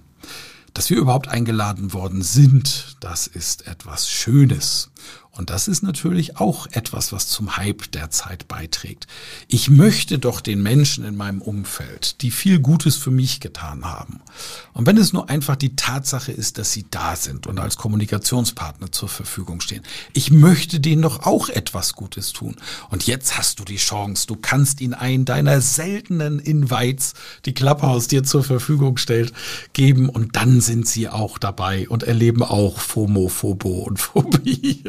[0.78, 4.92] Dass wir überhaupt eingeladen worden sind, das ist etwas Schönes.
[5.38, 9.06] Und das ist natürlich auch etwas, was zum Hype derzeit beiträgt.
[9.48, 14.22] Ich möchte doch den Menschen in meinem Umfeld, die viel Gutes für mich getan haben.
[14.74, 18.92] Und wenn es nur einfach die Tatsache ist, dass sie da sind und als Kommunikationspartner
[18.92, 22.56] zur Verfügung stehen, ich möchte denen doch auch etwas Gutes tun.
[22.90, 27.14] Und jetzt hast du die Chance, du kannst ihnen einen deiner seltenen Invites,
[27.46, 29.34] die Clubhouse dir zur Verfügung stellt,
[29.74, 34.84] geben und dann sind sie auch dabei und erleben auch FOMO, Phobo und Phobie.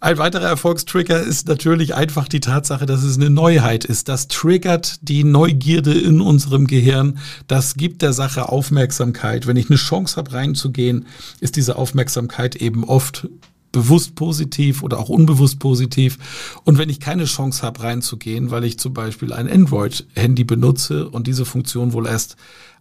[0.00, 4.10] Ein weiterer Erfolgstrigger ist natürlich einfach die Tatsache, dass es eine Neuheit ist.
[4.10, 7.18] Das triggert die Neugierde in unserem Gehirn.
[7.46, 9.46] Das gibt der Sache Aufmerksamkeit.
[9.46, 11.06] Wenn ich eine Chance habe, reinzugehen,
[11.40, 13.28] ist diese Aufmerksamkeit eben oft
[13.72, 16.18] bewusst positiv oder auch unbewusst positiv.
[16.64, 21.26] Und wenn ich keine Chance habe, reinzugehen, weil ich zum Beispiel ein Android-Handy benutze und
[21.26, 22.36] diese Funktion wohl erst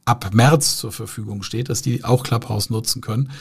[0.05, 3.31] ab März zur Verfügung steht, dass die auch Clubhouse nutzen können,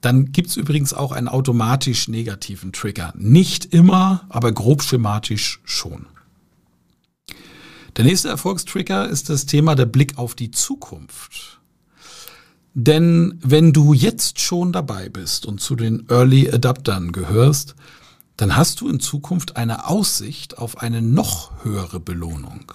[0.00, 3.12] dann gibt's übrigens auch einen automatisch negativen Trigger.
[3.16, 6.06] Nicht immer, aber grob schematisch schon.
[7.96, 11.60] Der nächste Erfolgstrigger ist das Thema der Blick auf die Zukunft.
[12.74, 17.74] Denn wenn du jetzt schon dabei bist und zu den Early Adaptern gehörst,
[18.36, 22.70] dann hast du in Zukunft eine Aussicht auf eine noch höhere Belohnung.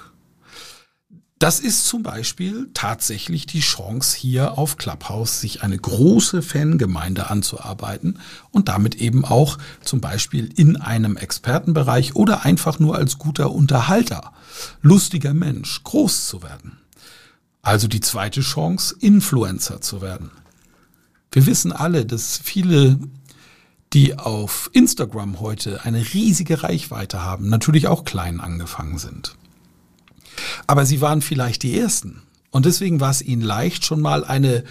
[1.43, 8.17] Das ist zum Beispiel tatsächlich die Chance, hier auf Clubhouse sich eine große Fangemeinde anzuarbeiten
[8.51, 14.31] und damit eben auch zum Beispiel in einem Expertenbereich oder einfach nur als guter Unterhalter,
[14.81, 16.77] lustiger Mensch groß zu werden.
[17.61, 20.31] Also die zweite Chance, Influencer zu werden.
[21.33, 22.99] Wir wissen alle, dass viele
[23.91, 29.35] die auf Instagram heute eine riesige Reichweite haben, natürlich auch klein angefangen sind.
[30.67, 32.21] Aber sie waren vielleicht die Ersten.
[32.51, 34.63] Und deswegen war es ihnen leicht, schon mal eine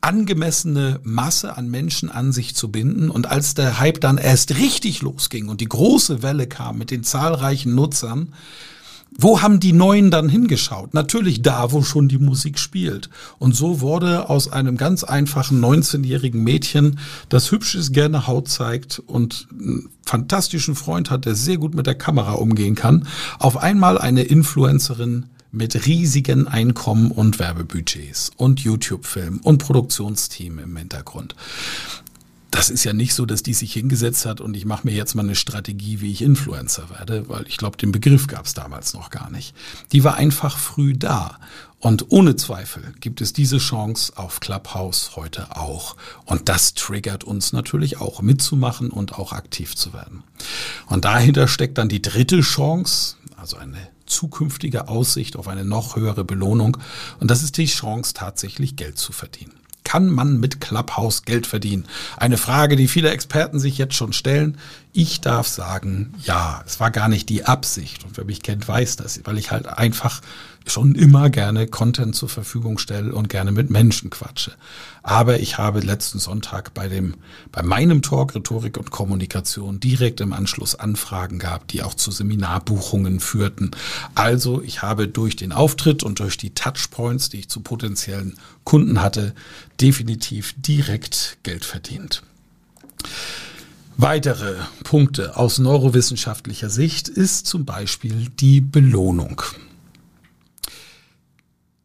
[0.00, 3.10] angemessene Masse an Menschen an sich zu binden.
[3.10, 7.04] Und als der Hype dann erst richtig losging und die große Welle kam mit den
[7.04, 8.34] zahlreichen Nutzern,
[9.18, 10.94] Wo haben die Neuen dann hingeschaut?
[10.94, 13.10] Natürlich da, wo schon die Musik spielt.
[13.38, 16.98] Und so wurde aus einem ganz einfachen 19-jährigen Mädchen,
[17.28, 21.86] das hübsch ist, gerne Haut zeigt und einen fantastischen Freund hat, der sehr gut mit
[21.86, 23.06] der Kamera umgehen kann,
[23.38, 31.36] auf einmal eine Influencerin mit riesigen Einkommen und Werbebudgets und YouTube-Film und Produktionsteam im Hintergrund
[32.52, 35.14] das ist ja nicht so, dass die sich hingesetzt hat und ich mache mir jetzt
[35.14, 38.92] mal eine Strategie, wie ich Influencer werde, weil ich glaube, den Begriff gab es damals
[38.92, 39.54] noch gar nicht.
[39.92, 41.38] Die war einfach früh da.
[41.78, 45.96] Und ohne Zweifel gibt es diese Chance auf Clubhouse heute auch.
[46.26, 50.22] Und das triggert uns natürlich auch mitzumachen und auch aktiv zu werden.
[50.86, 56.22] Und dahinter steckt dann die dritte Chance, also eine zukünftige Aussicht auf eine noch höhere
[56.22, 56.76] Belohnung.
[57.18, 59.61] Und das ist die Chance, tatsächlich Geld zu verdienen.
[59.84, 61.86] Kann man mit Clubhouse Geld verdienen?
[62.16, 64.58] Eine Frage, die viele Experten sich jetzt schon stellen.
[64.92, 68.04] Ich darf sagen, ja, es war gar nicht die Absicht.
[68.04, 70.20] Und wer mich kennt, weiß das, weil ich halt einfach
[70.66, 74.52] schon immer gerne Content zur Verfügung stelle und gerne mit Menschen quatsche.
[75.02, 77.14] Aber ich habe letzten Sonntag bei dem,
[77.50, 83.20] bei meinem Talk Rhetorik und Kommunikation direkt im Anschluss Anfragen gehabt, die auch zu Seminarbuchungen
[83.20, 83.72] führten.
[84.14, 89.02] Also ich habe durch den Auftritt und durch die Touchpoints, die ich zu potenziellen Kunden
[89.02, 89.34] hatte,
[89.80, 92.22] definitiv direkt Geld verdient.
[93.96, 99.42] Weitere Punkte aus neurowissenschaftlicher Sicht ist zum Beispiel die Belohnung.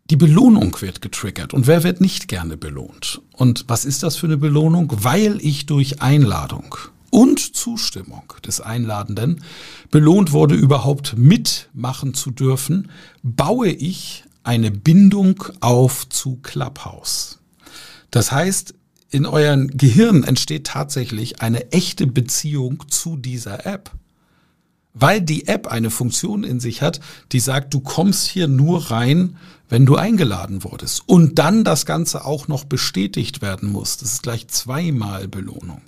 [0.09, 1.53] Die Belohnung wird getriggert.
[1.53, 3.21] Und wer wird nicht gerne belohnt?
[3.33, 4.91] Und was ist das für eine Belohnung?
[5.03, 6.75] Weil ich durch Einladung
[7.09, 9.43] und Zustimmung des Einladenden
[9.91, 12.89] belohnt wurde, überhaupt mitmachen zu dürfen,
[13.21, 17.39] baue ich eine Bindung auf zu Clubhouse.
[18.09, 18.75] Das heißt,
[19.09, 23.91] in euren Gehirn entsteht tatsächlich eine echte Beziehung zu dieser App
[24.99, 26.99] weil die App eine Funktion in sich hat,
[27.31, 29.37] die sagt, du kommst hier nur rein,
[29.69, 31.03] wenn du eingeladen wurdest.
[31.05, 33.97] Und dann das Ganze auch noch bestätigt werden muss.
[33.97, 35.81] Das ist gleich zweimal Belohnung.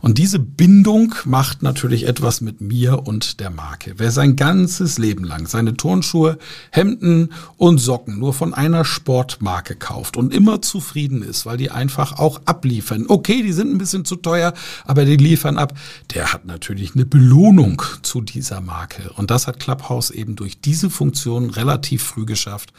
[0.00, 3.94] Und diese Bindung macht natürlich etwas mit mir und der Marke.
[3.98, 6.38] Wer sein ganzes Leben lang seine Turnschuhe,
[6.70, 12.18] Hemden und Socken nur von einer Sportmarke kauft und immer zufrieden ist, weil die einfach
[12.18, 13.06] auch abliefern.
[13.08, 14.54] Okay, die sind ein bisschen zu teuer,
[14.86, 15.74] aber die liefern ab.
[16.14, 19.10] Der hat natürlich eine Belohnung zu dieser Marke.
[19.16, 22.72] Und das hat Clubhouse eben durch diese Funktion relativ früh geschafft,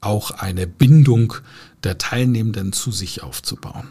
[0.00, 1.34] auch eine Bindung
[1.84, 3.88] der Teilnehmenden zu sich aufzubauen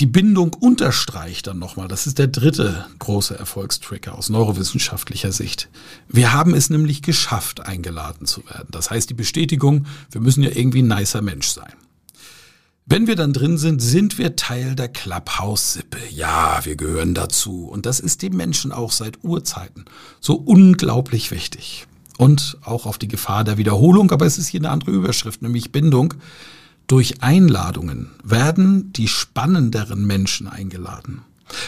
[0.00, 1.88] die Bindung unterstreicht dann nochmal.
[1.88, 5.68] Das ist der dritte große Erfolgstrigger aus neurowissenschaftlicher Sicht.
[6.08, 8.68] Wir haben es nämlich geschafft, eingeladen zu werden.
[8.70, 11.72] Das heißt die Bestätigung, wir müssen ja irgendwie ein nicer Mensch sein.
[12.90, 15.98] Wenn wir dann drin sind, sind wir Teil der Clubhouse-Sippe.
[16.10, 17.66] Ja, wir gehören dazu.
[17.66, 19.84] Und das ist den Menschen auch seit Urzeiten
[20.20, 21.86] so unglaublich wichtig.
[22.16, 25.70] Und auch auf die Gefahr der Wiederholung, aber es ist hier eine andere Überschrift, nämlich
[25.70, 26.14] Bindung.
[26.88, 31.22] Durch Einladungen werden die spannenderen Menschen eingeladen,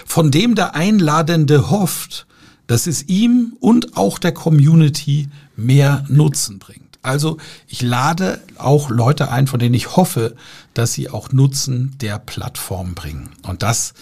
[0.07, 2.27] von dem der Einladende hofft,
[2.67, 6.99] dass es ihm und auch der Community mehr Nutzen bringt.
[7.03, 7.37] Also
[7.69, 10.37] ich lade auch Leute ein, von denen ich hoffe,
[10.73, 13.31] dass sie auch Nutzen der Plattform bringen.
[13.43, 13.93] Und das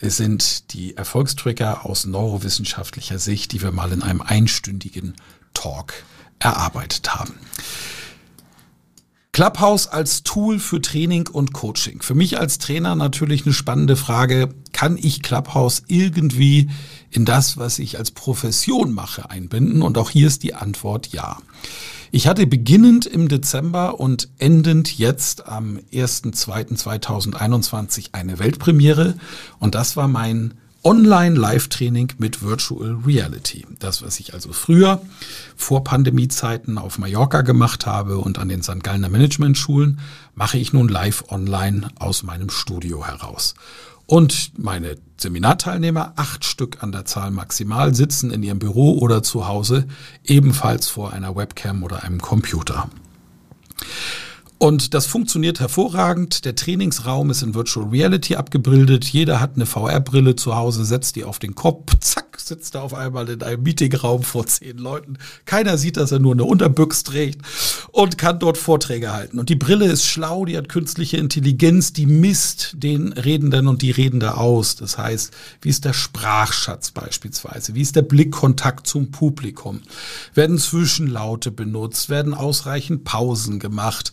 [0.00, 5.14] sind die Erfolgstrigger aus neurowissenschaftlicher Sicht, die wir mal in einem einstündigen
[5.52, 5.92] Talk
[6.38, 7.34] erarbeitet haben.
[9.36, 12.00] Clubhouse als Tool für Training und Coaching.
[12.00, 14.48] Für mich als Trainer natürlich eine spannende Frage.
[14.72, 16.70] Kann ich Clubhouse irgendwie
[17.10, 19.82] in das, was ich als Profession mache, einbinden?
[19.82, 21.36] Und auch hier ist die Antwort ja.
[22.10, 29.18] Ich hatte beginnend im Dezember und endend jetzt am 1.2.2021 eine Weltpremiere.
[29.58, 30.54] Und das war mein
[30.86, 33.66] Online-Live-Training mit Virtual Reality.
[33.80, 35.02] Das, was ich also früher
[35.56, 38.84] vor Pandemiezeiten auf Mallorca gemacht habe und an den St.
[38.84, 39.98] Gallner Management-Schulen,
[40.36, 43.56] mache ich nun live online aus meinem Studio heraus.
[44.06, 49.48] Und meine Seminarteilnehmer, acht Stück an der Zahl maximal, sitzen in ihrem Büro oder zu
[49.48, 49.88] Hause
[50.22, 52.88] ebenfalls vor einer Webcam oder einem Computer.
[54.58, 56.46] Und das funktioniert hervorragend.
[56.46, 59.04] Der Trainingsraum ist in Virtual Reality abgebildet.
[59.04, 62.94] Jeder hat eine VR-Brille zu Hause, setzt die auf den Kopf, zack, sitzt er auf
[62.94, 65.18] einmal in einem Meetingraum vor zehn Leuten.
[65.44, 67.42] Keiner sieht, dass er nur eine Unterbüchs trägt
[67.92, 69.38] und kann dort Vorträge halten.
[69.38, 73.90] Und die Brille ist schlau, die hat künstliche Intelligenz, die misst den Redenden und die
[73.90, 74.76] Redende aus.
[74.76, 77.74] Das heißt, wie ist der Sprachschatz beispielsweise?
[77.74, 79.82] Wie ist der Blickkontakt zum Publikum?
[80.32, 82.08] Werden Zwischenlaute benutzt?
[82.08, 84.12] Werden ausreichend Pausen gemacht?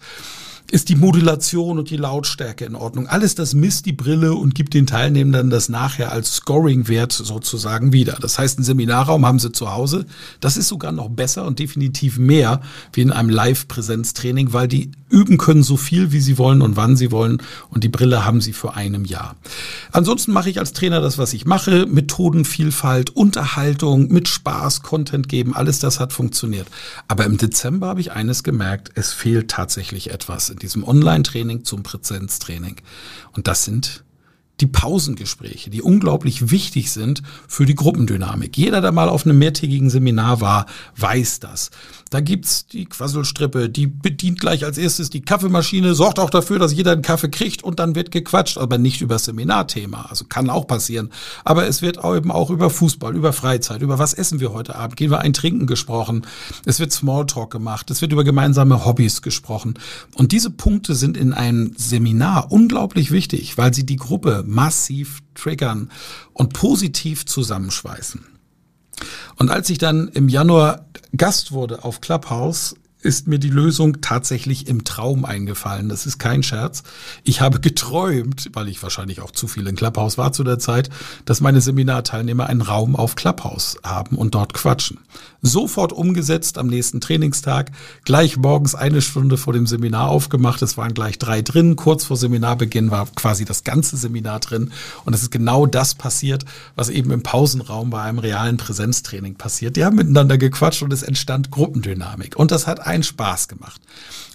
[0.73, 3.05] Ist die Modulation und die Lautstärke in Ordnung?
[3.05, 8.17] Alles das misst die Brille und gibt den Teilnehmern das nachher als Scoring-Wert sozusagen wieder.
[8.19, 10.07] Das heißt, ein Seminarraum haben sie zu Hause.
[10.39, 12.59] Das ist sogar noch besser und definitiv mehr
[12.91, 16.97] wie in einem Live-Präsenztraining, weil die üben können so viel, wie sie wollen und wann
[16.97, 17.37] sie wollen.
[17.69, 19.35] Und die Brille haben sie für einem Jahr.
[19.91, 21.85] Ansonsten mache ich als Trainer das, was ich mache.
[21.85, 25.55] Methodenvielfalt, Unterhaltung, mit Spaß, Content geben.
[25.55, 26.67] Alles das hat funktioniert.
[27.07, 28.89] Aber im Dezember habe ich eines gemerkt.
[28.95, 32.77] Es fehlt tatsächlich etwas in diesem Online-Training zum Präsenztraining.
[33.33, 34.03] Und das sind
[34.59, 38.57] die Pausengespräche, die unglaublich wichtig sind für die Gruppendynamik.
[38.57, 41.71] Jeder, der mal auf einem mehrtägigen Seminar war, weiß das.
[42.13, 46.71] Da gibt's die Quasselstrippe, die bedient gleich als erstes die Kaffeemaschine, sorgt auch dafür, dass
[46.71, 50.05] jeder einen Kaffee kriegt und dann wird gequatscht, aber nicht über Seminarthema.
[50.11, 51.09] Also kann auch passieren.
[51.43, 54.95] Aber es wird eben auch über Fußball, über Freizeit, über was essen wir heute Abend,
[54.95, 56.27] gehen wir ein Trinken gesprochen.
[56.65, 59.73] Es wird Smalltalk gemacht, es wird über gemeinsame Hobbys gesprochen.
[60.13, 65.89] Und diese Punkte sind in einem Seminar unglaublich wichtig, weil sie die Gruppe massiv triggern
[66.33, 68.32] und positiv zusammenschweißen.
[69.37, 70.85] Und als ich dann im Januar
[71.15, 75.89] Gast wurde auf Clubhouse, ist mir die Lösung tatsächlich im Traum eingefallen.
[75.89, 76.83] Das ist kein Scherz.
[77.23, 80.89] Ich habe geträumt, weil ich wahrscheinlich auch zu viel in Clubhouse war zu der Zeit,
[81.25, 84.99] dass meine Seminarteilnehmer einen Raum auf Clubhouse haben und dort quatschen.
[85.45, 87.71] Sofort umgesetzt am nächsten Trainingstag,
[88.05, 90.61] gleich morgens eine Stunde vor dem Seminar aufgemacht.
[90.61, 91.75] Es waren gleich drei drin.
[91.75, 94.71] Kurz vor Seminarbeginn war quasi das ganze Seminar drin.
[95.03, 96.45] Und es ist genau das passiert,
[96.77, 99.75] was eben im Pausenraum bei einem realen Präsenztraining passiert.
[99.75, 102.37] Die haben miteinander gequatscht und es entstand Gruppendynamik.
[102.37, 103.81] Und das hat einen Spaß gemacht.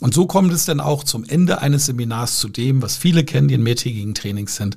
[0.01, 3.49] Und so kommt es dann auch zum Ende eines Seminars zu dem, was viele kennen,
[3.49, 4.77] die in mehrtägigen Trainings sind.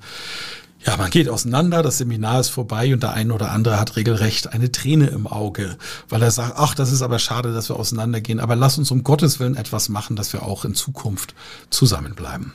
[0.85, 4.51] Ja, man geht auseinander, das Seminar ist vorbei und der eine oder andere hat regelrecht
[4.51, 5.77] eine Träne im Auge,
[6.09, 9.03] weil er sagt, ach, das ist aber schade, dass wir auseinandergehen, aber lass uns um
[9.03, 11.35] Gottes Willen etwas machen, dass wir auch in Zukunft
[11.69, 12.53] zusammenbleiben.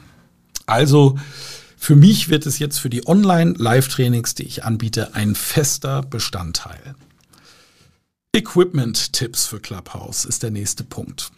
[0.66, 1.16] Also,
[1.76, 6.96] für mich wird es jetzt für die Online-Live-Trainings, die ich anbiete, ein fester Bestandteil.
[8.34, 11.30] Equipment-Tipps für Clubhouse ist der nächste Punkt.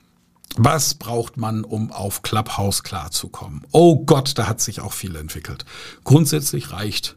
[0.56, 3.62] Was braucht man, um auf Clubhouse klarzukommen?
[3.70, 5.64] Oh Gott, da hat sich auch viel entwickelt.
[6.04, 7.16] Grundsätzlich reicht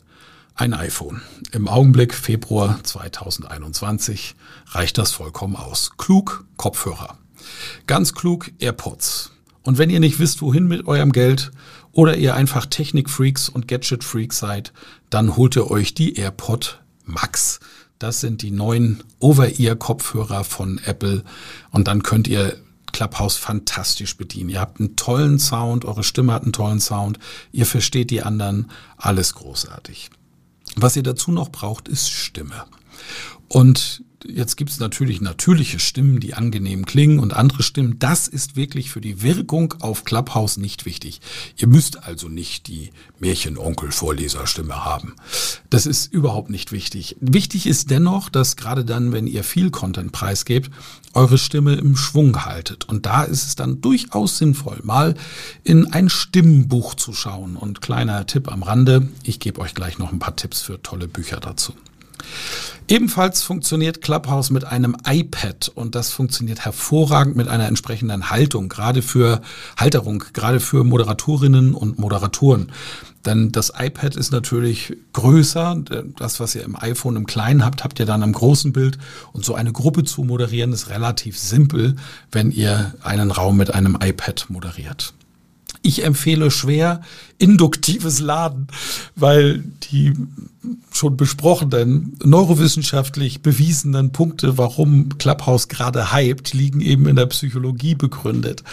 [0.56, 1.22] ein iPhone.
[1.52, 4.36] Im Augenblick, Februar 2021,
[4.68, 5.92] reicht das vollkommen aus.
[5.98, 7.18] Klug, Kopfhörer.
[7.88, 9.32] Ganz klug, AirPods.
[9.64, 11.52] Und wenn ihr nicht wisst, wohin mit eurem Geld
[11.92, 14.74] oder ihr einfach Technikfreaks und Gadget-Freaks seid,
[15.10, 17.60] dann holt ihr euch die AirPod Max.
[18.00, 21.24] Das sind die neuen Over-Ear-Kopfhörer von Apple.
[21.70, 22.58] Und dann könnt ihr
[22.92, 24.50] Clubhouse fantastisch bedienen.
[24.50, 27.20] Ihr habt einen tollen Sound, eure Stimme hat einen tollen Sound,
[27.52, 30.10] ihr versteht die anderen, alles großartig.
[30.76, 32.66] Was ihr dazu noch braucht, ist Stimme.
[33.48, 37.98] Und jetzt gibt es natürlich natürliche Stimmen, die angenehm klingen und andere Stimmen.
[38.00, 41.22] Das ist wirklich für die Wirkung auf Clubhouse nicht wichtig.
[41.58, 45.16] Ihr müsst also nicht die Märchenonkel-Vorleserstimme haben.
[45.70, 47.18] Das ist überhaupt nicht wichtig.
[47.20, 50.72] Wichtig ist dennoch, dass gerade dann, wenn ihr viel Content preisgebt,
[51.14, 52.86] eure Stimme im Schwung haltet.
[52.88, 55.16] Und da ist es dann durchaus sinnvoll, mal
[55.64, 57.56] in ein Stimmenbuch zu schauen.
[57.56, 61.08] Und kleiner Tipp am Rande, ich gebe euch gleich noch ein paar Tipps für tolle
[61.08, 61.74] Bücher dazu.
[62.88, 69.02] Ebenfalls funktioniert Clubhouse mit einem iPad und das funktioniert hervorragend mit einer entsprechenden Haltung, gerade
[69.02, 69.42] für
[69.78, 72.72] Halterung, gerade für Moderatorinnen und Moderatoren.
[73.26, 75.84] Denn das iPad ist natürlich größer.
[76.18, 78.98] Das, was ihr im iPhone im Kleinen habt, habt ihr dann im großen Bild.
[79.32, 81.96] Und so eine Gruppe zu moderieren ist relativ simpel,
[82.32, 85.14] wenn ihr einen Raum mit einem iPad moderiert.
[85.84, 87.02] Ich empfehle schwer
[87.42, 88.68] induktives Laden,
[89.16, 90.14] weil die
[90.92, 98.64] schon besprochenen, neurowissenschaftlich bewiesenen Punkte, warum Clubhouse gerade hypt, liegen eben in der Psychologie begründet.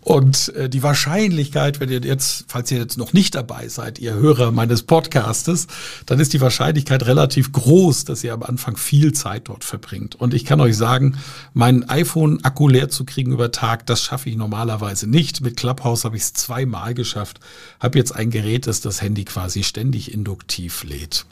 [0.00, 4.14] Und äh, die Wahrscheinlichkeit, wenn ihr jetzt, falls ihr jetzt noch nicht dabei seid, ihr
[4.14, 5.66] Hörer meines Podcastes,
[6.06, 10.14] dann ist die Wahrscheinlichkeit relativ groß, dass ihr am Anfang viel Zeit dort verbringt.
[10.14, 11.18] Und ich kann euch sagen,
[11.54, 15.40] mein iPhone-Akku leer zu kriegen über Tag, das schaffe ich normalerweise nicht.
[15.40, 17.40] Mit Clubhouse habe ich es zweimal geschafft,
[17.80, 21.26] habe jetzt ein Gerät, das das Handy quasi ständig induktiv lädt.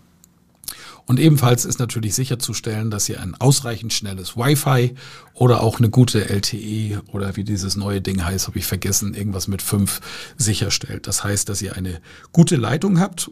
[1.07, 4.95] Und ebenfalls ist natürlich sicherzustellen, dass ihr ein ausreichend schnelles Wi-Fi
[5.35, 9.49] oder auch eine gute LTE oder wie dieses neue Ding heißt, habe ich vergessen, irgendwas
[9.49, 10.01] mit 5
[10.37, 11.09] sicherstellt.
[11.09, 12.01] Das heißt, dass ihr eine
[12.31, 13.29] gute Leitung habt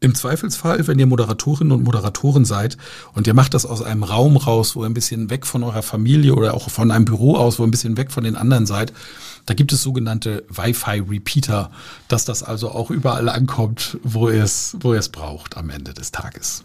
[0.00, 2.76] im Zweifelsfall, wenn ihr Moderatorinnen und Moderatoren seid
[3.12, 5.82] und ihr macht das aus einem Raum raus, wo ihr ein bisschen weg von eurer
[5.82, 8.66] Familie oder auch von einem Büro aus, wo ihr ein bisschen weg von den anderen
[8.66, 8.92] seid,
[9.46, 11.70] da gibt es sogenannte Wi-Fi-Repeater,
[12.08, 16.12] dass das also auch überall ankommt, wo ihr es, wo es braucht am Ende des
[16.12, 16.64] Tages.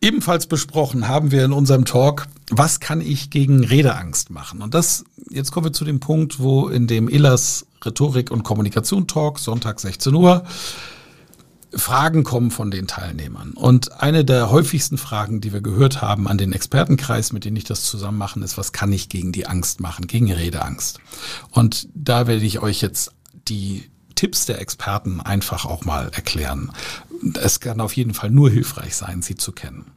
[0.00, 4.60] Ebenfalls besprochen haben wir in unserem Talk, was kann ich gegen Redeangst machen?
[4.60, 9.06] Und das, jetzt kommen wir zu dem Punkt, wo in dem Elas Rhetorik und Kommunikation
[9.06, 10.44] Talk, Sonntag 16 Uhr,
[11.74, 13.52] Fragen kommen von den Teilnehmern.
[13.52, 17.64] Und eine der häufigsten Fragen, die wir gehört haben an den Expertenkreis, mit denen ich
[17.64, 21.00] das zusammen machen, ist, was kann ich gegen die Angst machen, gegen Redeangst?
[21.50, 23.12] Und da werde ich euch jetzt
[23.48, 26.70] die Tipps der Experten einfach auch mal erklären.
[27.40, 29.92] Es kann auf jeden Fall nur hilfreich sein, sie zu kennen.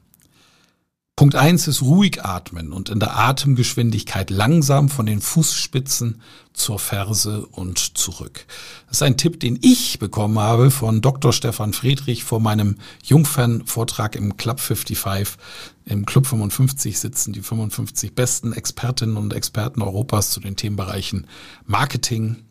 [1.17, 7.45] Punkt eins ist ruhig atmen und in der Atemgeschwindigkeit langsam von den Fußspitzen zur Ferse
[7.45, 8.45] und zurück.
[8.87, 11.31] Das ist ein Tipp, den ich bekommen habe von Dr.
[11.31, 15.37] Stefan Friedrich vor meinem Jungfern-Vortrag im Club 55.
[15.85, 21.27] Im Club 55 sitzen die 55 besten Expertinnen und Experten Europas zu den Themenbereichen
[21.65, 22.43] Marketing,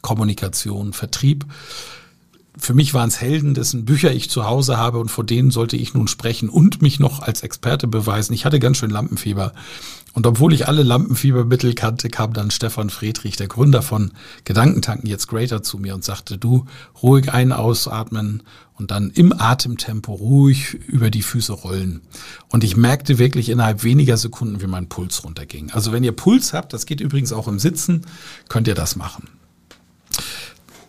[0.00, 1.44] Kommunikation, Vertrieb.
[2.58, 5.76] Für mich waren es Helden, dessen Bücher ich zu Hause habe und vor denen sollte
[5.76, 8.32] ich nun sprechen und mich noch als Experte beweisen.
[8.32, 9.52] Ich hatte ganz schön Lampenfieber.
[10.14, 14.12] Und obwohl ich alle Lampenfiebermittel kannte, kam dann Stefan Friedrich, der Gründer von
[14.44, 16.64] Gedankentanken, jetzt Greater zu mir und sagte, du
[17.02, 18.42] ruhig ein, ausatmen
[18.78, 22.00] und dann im Atemtempo ruhig über die Füße rollen.
[22.48, 25.70] Und ich merkte wirklich innerhalb weniger Sekunden, wie mein Puls runterging.
[25.72, 28.06] Also wenn ihr Puls habt, das geht übrigens auch im Sitzen,
[28.48, 29.28] könnt ihr das machen.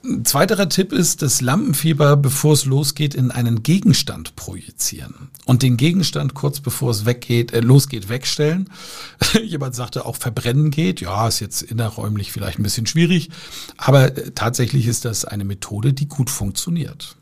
[0.07, 5.75] Ein zweiterer Tipp ist, das Lampenfieber, bevor es losgeht, in einen Gegenstand projizieren und den
[5.75, 8.69] Gegenstand kurz bevor es weggeht, äh, losgeht, wegstellen.
[9.43, 11.01] Jemand sagte auch verbrennen geht.
[11.01, 13.29] Ja, ist jetzt innerräumlich vielleicht ein bisschen schwierig,
[13.75, 17.17] aber äh, tatsächlich ist das eine Methode, die gut funktioniert.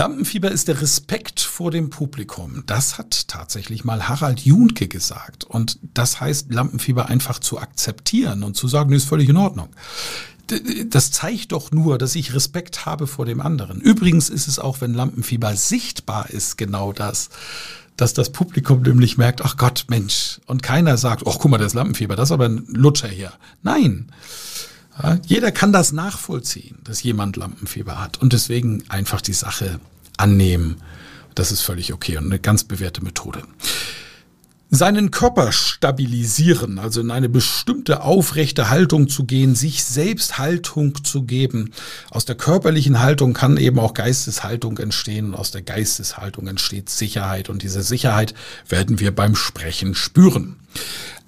[0.00, 2.62] Lampenfieber ist der Respekt vor dem Publikum.
[2.64, 5.44] Das hat tatsächlich mal Harald Junke gesagt.
[5.44, 9.68] Und das heißt, Lampenfieber einfach zu akzeptieren und zu sagen, ist völlig in Ordnung.
[10.86, 13.82] Das zeigt doch nur, dass ich Respekt habe vor dem anderen.
[13.82, 17.28] Übrigens ist es auch, wenn Lampenfieber sichtbar ist, genau das
[18.00, 21.74] dass das Publikum nämlich merkt, ach Gott, Mensch, und keiner sagt, ach guck mal, das
[21.74, 23.34] Lampenfieber, das ist aber ein Lutscher hier.
[23.62, 24.10] Nein,
[25.02, 29.80] ja, jeder kann das nachvollziehen, dass jemand Lampenfieber hat und deswegen einfach die Sache
[30.16, 30.76] annehmen.
[31.34, 33.42] Das ist völlig okay und eine ganz bewährte Methode.
[34.72, 41.24] Seinen Körper stabilisieren, also in eine bestimmte aufrechte Haltung zu gehen, sich selbst Haltung zu
[41.24, 41.72] geben.
[42.12, 47.48] Aus der körperlichen Haltung kann eben auch Geisteshaltung entstehen und aus der Geisteshaltung entsteht Sicherheit
[47.48, 48.32] und diese Sicherheit
[48.68, 50.54] werden wir beim Sprechen spüren.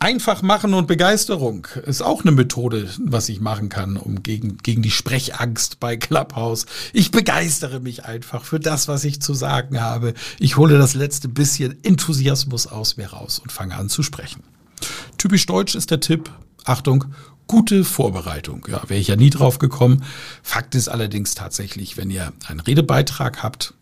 [0.03, 4.83] Einfach machen und Begeisterung ist auch eine Methode, was ich machen kann, um gegen, gegen
[4.83, 6.67] die Sprechangst bei Clubhouse.
[6.93, 10.15] Ich begeistere mich einfach für das, was ich zu sagen habe.
[10.41, 14.43] Ich hole das letzte bisschen Enthusiasmus aus mir raus und fange an zu sprechen.
[15.19, 16.33] Typisch deutsch ist der Tipp,
[16.65, 17.05] Achtung,
[17.47, 18.67] gute Vorbereitung.
[18.69, 20.03] Ja, wäre ich ja nie drauf gekommen.
[20.43, 23.73] Fakt ist allerdings tatsächlich, wenn ihr einen Redebeitrag habt,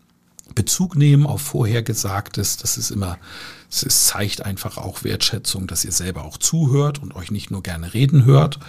[0.55, 2.57] Bezug nehmen auf Vorhergesagtes.
[2.57, 3.17] Das ist immer,
[3.69, 7.93] es zeigt einfach auch Wertschätzung, dass ihr selber auch zuhört und euch nicht nur gerne
[7.93, 8.59] reden hört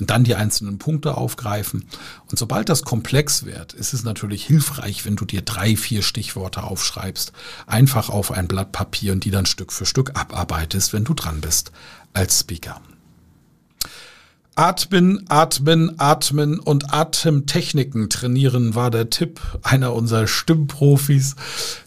[0.00, 1.84] und dann die einzelnen Punkte aufgreifen.
[2.26, 6.64] Und sobald das komplex wird, ist es natürlich hilfreich, wenn du dir drei, vier Stichworte
[6.64, 7.32] aufschreibst,
[7.66, 11.40] einfach auf ein Blatt Papier und die dann Stück für Stück abarbeitest, wenn du dran
[11.40, 11.72] bist
[12.12, 12.80] als Speaker.
[14.58, 21.36] Atmen, atmen, atmen und Atemtechniken trainieren war der Tipp einer unserer Stimmprofis.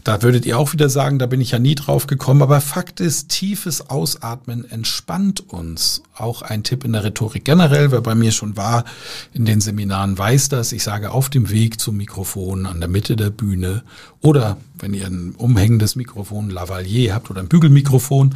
[0.05, 2.41] Da würdet ihr auch wieder sagen, da bin ich ja nie drauf gekommen.
[2.41, 6.01] Aber Fakt ist, tiefes Ausatmen entspannt uns.
[6.15, 7.91] Auch ein Tipp in der Rhetorik generell.
[7.91, 8.85] Wer bei mir schon war
[9.33, 10.71] in den Seminaren weiß das.
[10.71, 13.83] Ich sage auf dem Weg zum Mikrofon an der Mitte der Bühne
[14.21, 18.33] oder wenn ihr ein umhängendes Mikrofon Lavalier habt oder ein Bügelmikrofon,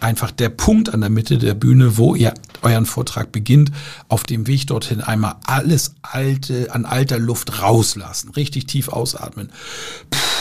[0.00, 3.70] einfach der Punkt an der Mitte der Bühne, wo ihr euren Vortrag beginnt,
[4.08, 9.50] auf dem Weg dorthin einmal alles alte, an alter Luft rauslassen, richtig tief ausatmen.
[10.10, 10.31] Puh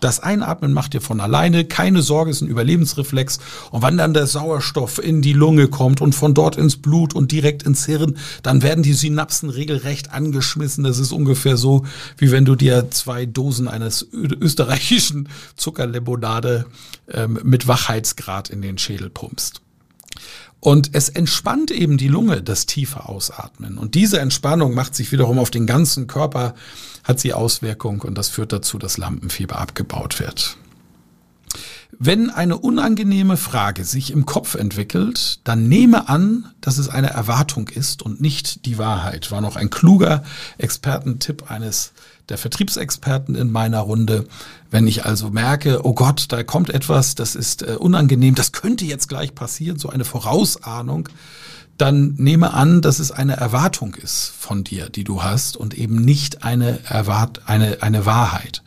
[0.00, 1.64] das Einatmen macht ihr von alleine.
[1.64, 3.38] Keine Sorge, ist ein Überlebensreflex.
[3.70, 7.32] Und wenn dann der Sauerstoff in die Lunge kommt und von dort ins Blut und
[7.32, 10.84] direkt ins Hirn, dann werden die Synapsen regelrecht angeschmissen.
[10.84, 11.84] Das ist ungefähr so,
[12.18, 16.66] wie wenn du dir zwei Dosen eines österreichischen Zuckerlimonade
[17.08, 19.60] ähm, mit Wachheitsgrad in den Schädel pumpst.
[20.60, 23.78] Und es entspannt eben die Lunge, das tiefe Ausatmen.
[23.78, 26.54] Und diese Entspannung macht sich wiederum auf den ganzen Körper,
[27.04, 30.56] hat sie Auswirkung und das führt dazu, dass Lampenfieber abgebaut wird.
[31.98, 37.68] Wenn eine unangenehme Frage sich im Kopf entwickelt, dann nehme an, dass es eine Erwartung
[37.68, 39.30] ist und nicht die Wahrheit.
[39.30, 40.22] War noch ein kluger
[40.58, 41.92] Expertentipp eines
[42.28, 44.26] der Vertriebsexperten in meiner Runde.
[44.70, 48.84] Wenn ich also merke, oh Gott, da kommt etwas, das ist äh, unangenehm, das könnte
[48.84, 51.08] jetzt gleich passieren, so eine Vorausahnung,
[51.78, 55.96] dann nehme an, dass es eine Erwartung ist von dir, die du hast und eben
[55.96, 58.62] nicht eine Erwart eine, eine Wahrheit.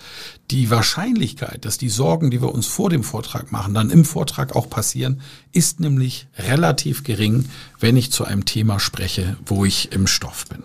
[0.51, 4.55] die Wahrscheinlichkeit, dass die Sorgen, die wir uns vor dem Vortrag machen, dann im Vortrag
[4.55, 7.45] auch passieren, ist nämlich relativ gering,
[7.79, 10.63] wenn ich zu einem Thema spreche, wo ich im Stoff bin.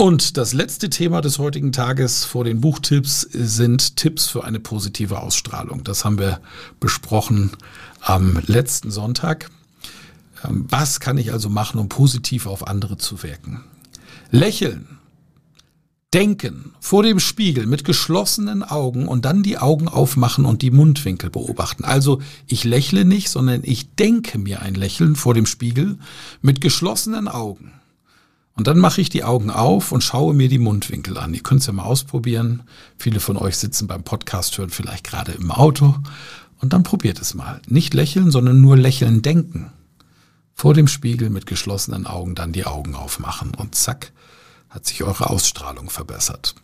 [0.00, 5.20] Und das letzte Thema des heutigen Tages vor den Buchtipps sind Tipps für eine positive
[5.20, 5.84] Ausstrahlung.
[5.84, 6.40] Das haben wir
[6.80, 7.50] besprochen
[8.00, 9.50] am letzten Sonntag.
[10.42, 13.62] Ähm, was kann ich also machen, um positiv auf andere zu wirken?
[14.30, 14.86] Lächeln,
[16.14, 21.28] denken, vor dem Spiegel mit geschlossenen Augen und dann die Augen aufmachen und die Mundwinkel
[21.28, 21.84] beobachten.
[21.84, 25.98] Also ich lächle nicht, sondern ich denke mir ein Lächeln vor dem Spiegel
[26.40, 27.74] mit geschlossenen Augen.
[28.60, 31.32] Und dann mache ich die Augen auf und schaue mir die Mundwinkel an.
[31.32, 32.64] Ihr könnt es ja mal ausprobieren.
[32.98, 35.94] Viele von euch sitzen beim Podcast hören vielleicht gerade im Auto.
[36.58, 37.62] Und dann probiert es mal.
[37.68, 39.72] Nicht lächeln, sondern nur lächeln denken.
[40.52, 43.54] Vor dem Spiegel mit geschlossenen Augen dann die Augen aufmachen.
[43.54, 44.12] Und zack,
[44.68, 46.54] hat sich eure Ausstrahlung verbessert.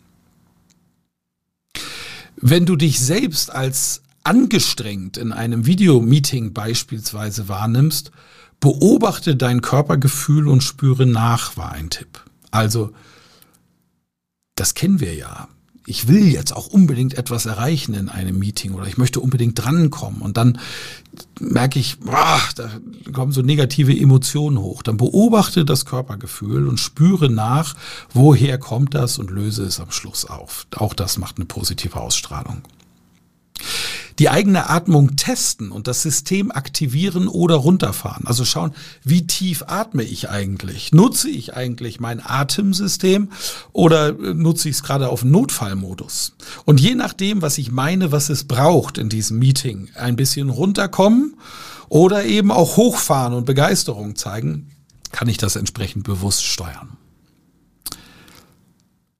[2.35, 8.11] Wenn du dich selbst als angestrengt in einem Videomeeting beispielsweise wahrnimmst,
[8.59, 12.23] Beobachte dein Körpergefühl und spüre nach, war ein Tipp.
[12.51, 12.91] Also,
[14.55, 15.47] das kennen wir ja.
[15.85, 20.21] Ich will jetzt auch unbedingt etwas erreichen in einem Meeting oder ich möchte unbedingt drankommen
[20.21, 20.59] und dann
[21.39, 22.69] merke ich, boah, da
[23.13, 24.83] kommen so negative Emotionen hoch.
[24.83, 27.73] Dann beobachte das Körpergefühl und spüre nach,
[28.11, 30.67] woher kommt das und löse es am Schluss auf.
[30.75, 32.63] Auch das macht eine positive Ausstrahlung
[34.19, 38.25] die eigene Atmung testen und das System aktivieren oder runterfahren.
[38.25, 40.91] Also schauen, wie tief atme ich eigentlich?
[40.91, 43.29] Nutze ich eigentlich mein Atemsystem
[43.73, 46.33] oder äh, nutze ich es gerade auf Notfallmodus?
[46.65, 51.35] Und je nachdem, was ich meine, was es braucht in diesem Meeting, ein bisschen runterkommen
[51.89, 54.71] oder eben auch hochfahren und Begeisterung zeigen,
[55.11, 56.97] kann ich das entsprechend bewusst steuern.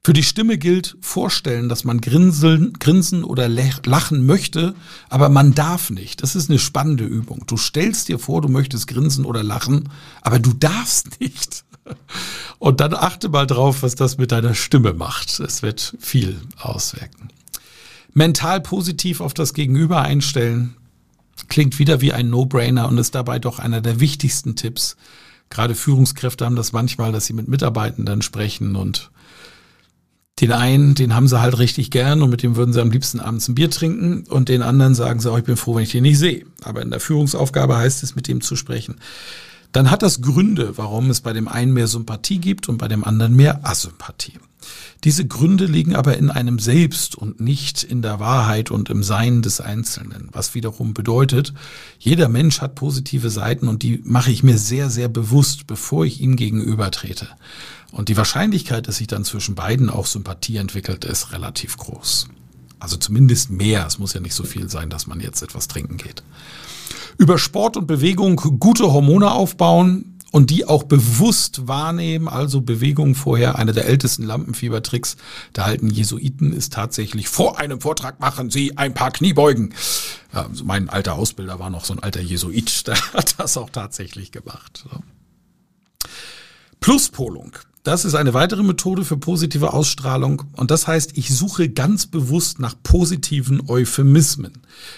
[0.07, 4.73] Für die Stimme gilt vorstellen, dass man grinseln, grinsen oder lachen möchte,
[5.09, 6.23] aber man darf nicht.
[6.23, 7.43] Das ist eine spannende Übung.
[7.45, 9.89] Du stellst dir vor, du möchtest grinsen oder lachen,
[10.21, 11.65] aber du darfst nicht.
[12.57, 15.41] Und dann achte mal drauf, was das mit deiner Stimme macht.
[15.41, 17.27] Es wird viel auswirken.
[18.13, 20.77] Mental positiv auf das Gegenüber einstellen
[21.49, 24.95] klingt wieder wie ein No-Brainer und ist dabei doch einer der wichtigsten Tipps.
[25.49, 29.11] Gerade Führungskräfte haben das manchmal, dass sie mit Mitarbeitenden sprechen und
[30.39, 33.19] den einen, den haben sie halt richtig gern und mit dem würden sie am liebsten
[33.19, 35.91] abends ein Bier trinken und den anderen sagen sie, oh, ich bin froh, wenn ich
[35.91, 36.45] den nicht sehe.
[36.63, 38.97] Aber in der Führungsaufgabe heißt es, mit dem zu sprechen.
[39.71, 43.03] Dann hat das Gründe, warum es bei dem einen mehr Sympathie gibt und bei dem
[43.03, 44.39] anderen mehr Asympathie.
[45.03, 49.41] Diese Gründe liegen aber in einem selbst und nicht in der Wahrheit und im Sein
[49.41, 51.53] des Einzelnen, was wiederum bedeutet,
[51.99, 56.19] jeder Mensch hat positive Seiten und die mache ich mir sehr, sehr bewusst, bevor ich
[56.19, 57.27] ihm gegenüber trete.
[57.91, 62.27] Und die Wahrscheinlichkeit, dass sich dann zwischen beiden auch Sympathie entwickelt, ist relativ groß.
[62.79, 63.85] Also zumindest mehr.
[63.87, 66.23] Es muss ja nicht so viel sein, dass man jetzt etwas trinken geht.
[67.17, 72.27] Über Sport und Bewegung gute Hormone aufbauen und die auch bewusst wahrnehmen.
[72.27, 75.17] Also Bewegung vorher, einer der ältesten Lampenfiebertricks
[75.55, 79.73] der alten Jesuiten ist tatsächlich vor einem Vortrag machen Sie ein paar Kniebeugen.
[80.33, 84.31] Ja, mein alter Ausbilder war noch so ein alter Jesuit, der hat das auch tatsächlich
[84.31, 84.85] gemacht.
[86.79, 87.53] Pluspolung.
[87.87, 92.59] Das ist eine weitere Methode für positive Ausstrahlung und das heißt, ich suche ganz bewusst
[92.59, 94.51] nach positiven Euphemismen.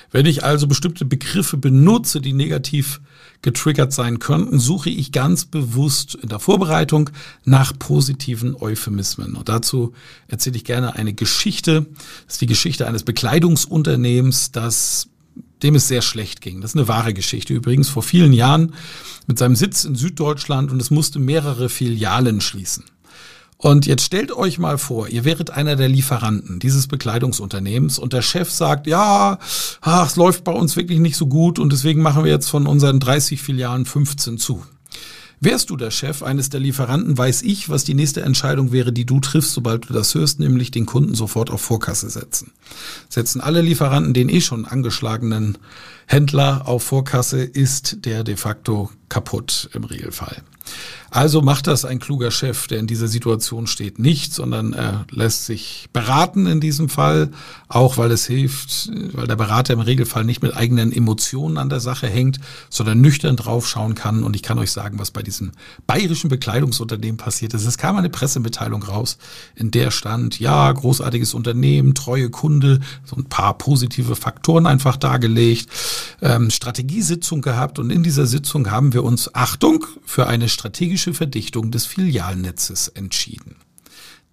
[0.10, 3.00] Wenn ich also bestimmte Begriffe benutze, die negativ
[3.44, 7.12] getriggert sein könnten, suche ich ganz bewusst in der Vorbereitung
[7.46, 9.36] nach positiven Euphemismen.
[9.36, 9.94] Und dazu
[10.28, 11.86] erzähle ich gerne eine Geschichte.
[12.26, 15.10] Das ist die Geschichte eines Bekleidungsunternehmens, das
[15.64, 16.62] dem es sehr schlecht ging.
[16.62, 17.54] Das ist eine wahre Geschichte.
[17.54, 18.74] Übrigens vor vielen Jahren
[19.28, 22.86] mit seinem Sitz in Süddeutschland und es musste mehrere Filialen schließen.
[23.62, 28.22] Und jetzt stellt euch mal vor, ihr wäret einer der Lieferanten dieses Bekleidungsunternehmens und der
[28.22, 29.38] Chef sagt, ja,
[29.82, 32.68] ach, es läuft bei uns wirklich nicht so gut und deswegen machen wir jetzt von
[32.68, 34.64] unseren 30 Filialen 15 zu.
[35.42, 39.06] Wärst du der Chef eines der Lieferanten, weiß ich, was die nächste Entscheidung wäre, die
[39.06, 42.52] du triffst, sobald du das hörst, nämlich den Kunden sofort auf Vorkasse setzen.
[43.08, 45.58] Setzen alle Lieferanten den eh schon angeschlagenen
[46.08, 50.44] Händler auf Vorkasse, ist der de facto kaputt im Regelfall.
[51.12, 55.46] Also macht das ein kluger Chef, der in dieser Situation steht, nicht, sondern er lässt
[55.46, 57.32] sich beraten in diesem Fall,
[57.68, 61.80] auch weil es hilft, weil der Berater im Regelfall nicht mit eigenen Emotionen an der
[61.80, 62.40] Sache hängt,
[62.70, 64.24] sondern nüchtern draufschauen kann.
[64.24, 65.52] Und ich kann euch sagen, was bei diesem
[65.88, 67.66] bayerischen Bekleidungsunternehmen passiert ist.
[67.66, 69.18] Es kam eine Pressemitteilung raus,
[69.56, 75.70] in der stand, ja, großartiges Unternehmen, treue Kunde, so ein paar positive Faktoren einfach dargelegt,
[76.22, 81.72] ähm, Strategiesitzung gehabt und in dieser Sitzung haben wir uns, Achtung, für eine strategische Verdichtung
[81.72, 83.56] des Filialnetzes entschieden.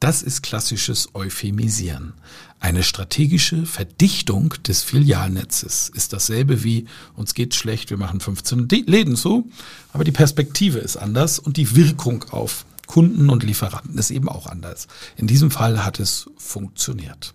[0.01, 2.12] Das ist klassisches Euphemisieren.
[2.61, 9.17] Eine strategische Verdichtung des Filialnetzes ist dasselbe wie uns geht's schlecht, wir machen 15 Läden
[9.17, 9.51] zu,
[9.93, 14.47] aber die Perspektive ist anders und die Wirkung auf Kunden und Lieferanten ist eben auch
[14.47, 14.87] anders.
[15.17, 17.33] In diesem Fall hat es funktioniert.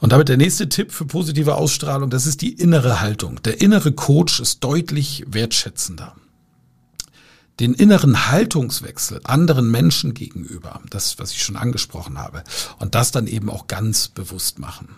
[0.00, 3.40] Und damit der nächste Tipp für positive Ausstrahlung, das ist die innere Haltung.
[3.42, 6.16] Der innere Coach ist deutlich wertschätzender
[7.60, 12.42] den inneren Haltungswechsel anderen Menschen gegenüber, das, was ich schon angesprochen habe,
[12.78, 14.88] und das dann eben auch ganz bewusst machen.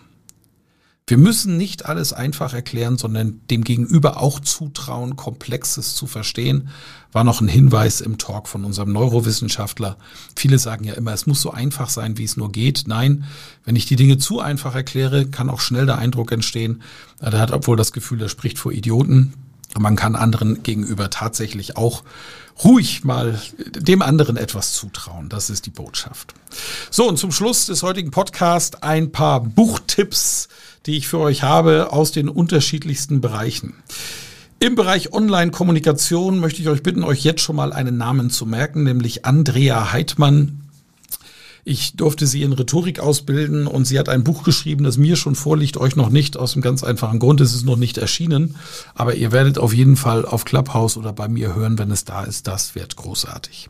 [1.09, 6.67] Wir müssen nicht alles einfach erklären, sondern dem Gegenüber auch zutrauen, Komplexes zu verstehen,
[7.13, 9.95] war noch ein Hinweis im Talk von unserem Neurowissenschaftler.
[10.35, 12.83] Viele sagen ja immer, es muss so einfach sein, wie es nur geht.
[12.87, 13.23] Nein,
[13.63, 16.81] wenn ich die Dinge zu einfach erkläre, kann auch schnell der Eindruck entstehen,
[17.21, 19.33] der hat obwohl das Gefühl, er spricht vor Idioten.
[19.79, 22.03] Man kann anderen gegenüber tatsächlich auch
[22.63, 23.39] ruhig mal
[23.75, 25.29] dem anderen etwas zutrauen.
[25.29, 26.33] Das ist die Botschaft.
[26.89, 30.47] So, und zum Schluss des heutigen Podcasts ein paar Buchtipps,
[30.85, 33.75] die ich für euch habe aus den unterschiedlichsten Bereichen.
[34.59, 38.83] Im Bereich Online-Kommunikation möchte ich euch bitten, euch jetzt schon mal einen Namen zu merken,
[38.83, 40.66] nämlich Andrea Heidmann.
[41.69, 45.35] Ich durfte sie in Rhetorik ausbilden und sie hat ein Buch geschrieben, das mir schon
[45.35, 48.55] vorliegt, euch noch nicht, aus dem ganz einfachen Grund, es ist noch nicht erschienen.
[48.95, 52.23] Aber ihr werdet auf jeden Fall auf Clubhouse oder bei mir hören, wenn es da
[52.23, 52.47] ist.
[52.47, 53.67] Das wird großartig.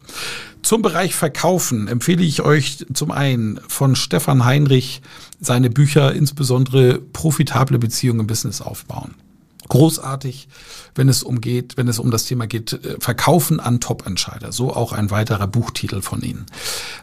[0.62, 5.02] Zum Bereich Verkaufen empfehle ich euch zum einen von Stefan Heinrich
[5.42, 9.16] seine Bücher, insbesondere profitable Beziehungen im Business aufbauen
[9.68, 10.48] großartig,
[10.96, 14.52] wenn es umgeht, wenn es um das Thema geht, äh, Verkaufen an Top-Entscheider.
[14.52, 16.46] So auch ein weiterer Buchtitel von Ihnen.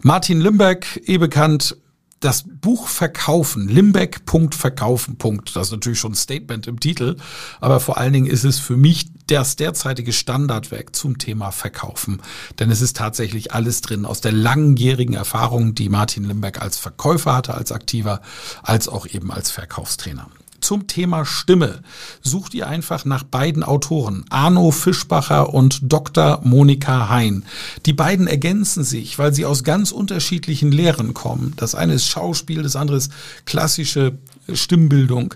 [0.02, 1.76] Martin Limbeck, eh bekannt,
[2.24, 4.22] das Buch Verkaufen, Limbeck.
[4.50, 5.16] Verkaufen.
[5.52, 7.16] Das ist natürlich schon ein Statement im Titel,
[7.60, 12.20] aber vor allen Dingen ist es für mich das derzeitige Standardwerk zum Thema Verkaufen.
[12.58, 17.34] Denn es ist tatsächlich alles drin aus der langjährigen Erfahrung, die Martin Limbeck als Verkäufer
[17.34, 18.22] hatte, als Aktiver,
[18.62, 20.28] als auch eben als Verkaufstrainer
[20.64, 21.82] zum Thema Stimme
[22.22, 26.40] sucht ihr einfach nach beiden Autoren, Arno Fischbacher und Dr.
[26.42, 27.44] Monika Hein.
[27.86, 31.52] Die beiden ergänzen sich, weil sie aus ganz unterschiedlichen Lehren kommen.
[31.56, 33.12] Das eine ist Schauspiel, das andere ist
[33.44, 34.14] klassische
[34.52, 35.34] Stimmbildung.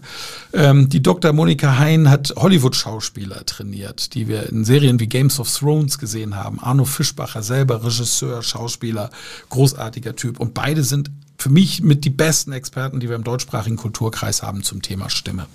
[0.52, 1.32] Ähm, die Dr.
[1.32, 6.58] Monika Hein hat Hollywood-Schauspieler trainiert, die wir in Serien wie Games of Thrones gesehen haben.
[6.60, 9.10] Arno Fischbacher selber, Regisseur, Schauspieler,
[9.50, 10.40] großartiger Typ.
[10.40, 11.10] Und beide sind
[11.40, 15.46] für mich mit die besten Experten, die wir im deutschsprachigen Kulturkreis haben zum Thema Stimme.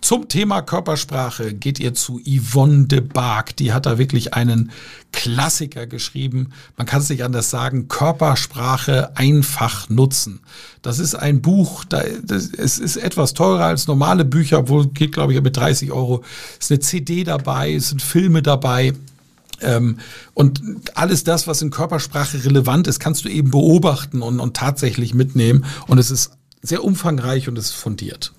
[0.00, 3.56] Zum Thema Körpersprache geht ihr zu Yvonne de Barg.
[3.56, 4.72] Die hat da wirklich einen
[5.12, 6.50] Klassiker geschrieben.
[6.76, 7.86] Man kann es nicht anders sagen.
[7.86, 10.40] Körpersprache einfach nutzen.
[10.82, 15.12] Das ist ein Buch, da, das, es ist etwas teurer als normale Bücher, obwohl geht,
[15.12, 16.24] glaube ich, mit 30 Euro.
[16.58, 18.92] Es ist eine CD dabei, es sind Filme dabei.
[19.62, 19.98] Ähm,
[20.34, 20.60] und
[20.94, 25.64] alles das, was in Körpersprache relevant ist, kannst du eben beobachten und, und tatsächlich mitnehmen.
[25.86, 26.32] Und es ist
[26.62, 28.32] sehr umfangreich und es ist fundiert.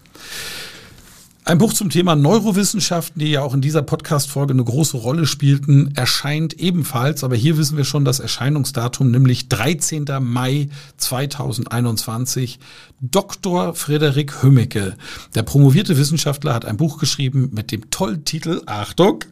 [1.45, 5.91] Ein Buch zum Thema Neurowissenschaften, die ja auch in dieser Podcast-Folge eine große Rolle spielten,
[5.93, 10.05] erscheint ebenfalls, aber hier wissen wir schon das Erscheinungsdatum, nämlich 13.
[10.21, 12.59] Mai 2021.
[13.01, 13.75] Dr.
[13.75, 14.95] Frederik Hümmecke,
[15.35, 19.25] der promovierte Wissenschaftler, hat ein Buch geschrieben mit dem tollen Titel, Achtung,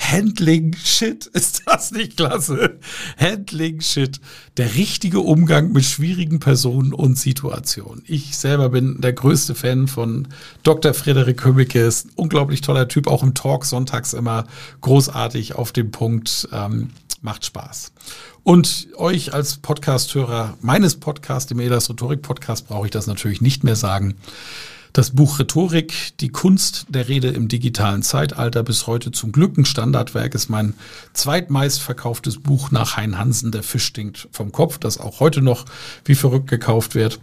[0.00, 2.78] Handling Shit, ist das nicht klasse?
[3.18, 4.20] Handling Shit,
[4.56, 8.02] der richtige Umgang mit schwierigen Personen und Situationen.
[8.06, 10.28] Ich selber bin der größte Fan von
[10.62, 10.94] Dr.
[10.94, 14.46] Frederik Hömmicke, ist ein unglaublich toller Typ, auch im Talk sonntags immer
[14.80, 16.90] großartig auf dem Punkt, ähm,
[17.22, 17.92] macht Spaß.
[18.42, 23.64] Und euch als Podcasthörer meines Podcasts, dem Elas Rhetorik Podcast, brauche ich das natürlich nicht
[23.64, 24.16] mehr sagen.
[24.92, 29.64] Das Buch Rhetorik, die Kunst der Rede im digitalen Zeitalter, bis heute zum Glück ein
[29.64, 30.74] Standardwerk, ist mein
[31.12, 35.64] zweitmeistverkauftes Buch nach Hein Hansen, Der Fisch stinkt vom Kopf, das auch heute noch
[36.04, 37.20] wie verrückt gekauft wird.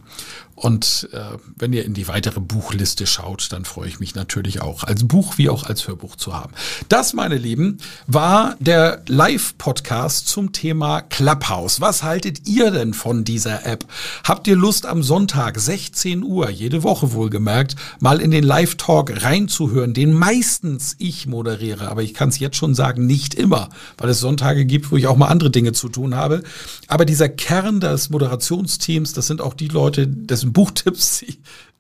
[0.58, 4.84] Und äh, wenn ihr in die weitere Buchliste schaut, dann freue ich mich natürlich auch,
[4.84, 6.52] als Buch wie auch als Hörbuch zu haben.
[6.90, 7.78] Das, meine Lieben,
[8.08, 11.80] war der Live-Podcast zum Thema Clubhouse.
[11.80, 13.86] Was haltet ihr denn von dieser App?
[14.24, 19.94] Habt ihr Lust am Sonntag, 16 Uhr, jede Woche wohlgemerkt, mal in den Live-Talk reinzuhören,
[19.94, 24.22] den meistens ich moderiere, aber ich kann es jetzt schon sagen, nicht immer, weil es
[24.22, 26.42] Sonntage gibt, wo ich auch mal andere Dinge zu tun habe.
[26.88, 31.26] Aber dieser Kern des Moderationsteams, das sind auch die Leute, dessen dessen Buchtipps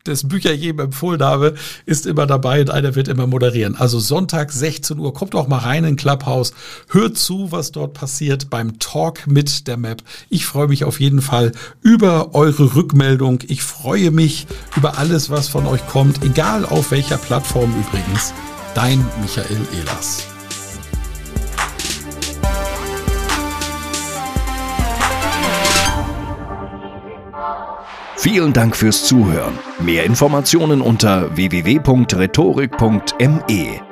[0.06, 1.56] des Bücher jedem empfohlen habe,
[1.86, 3.76] ist immer dabei und einer wird immer moderieren.
[3.76, 6.54] Also Sonntag 16 Uhr, kommt auch mal rein in Clubhouse,
[6.90, 10.02] hört zu, was dort passiert beim Talk mit der Map.
[10.30, 11.52] Ich freue mich auf jeden Fall
[11.82, 13.40] über eure Rückmeldung.
[13.48, 14.48] Ich freue mich
[14.78, 18.34] über alles, was von euch kommt, egal auf welcher Plattform übrigens.
[18.76, 20.37] Dein Michael Ehlers.
[28.18, 29.54] Vielen Dank fürs Zuhören.
[29.80, 33.87] Mehr Informationen unter www.rhetorik.me.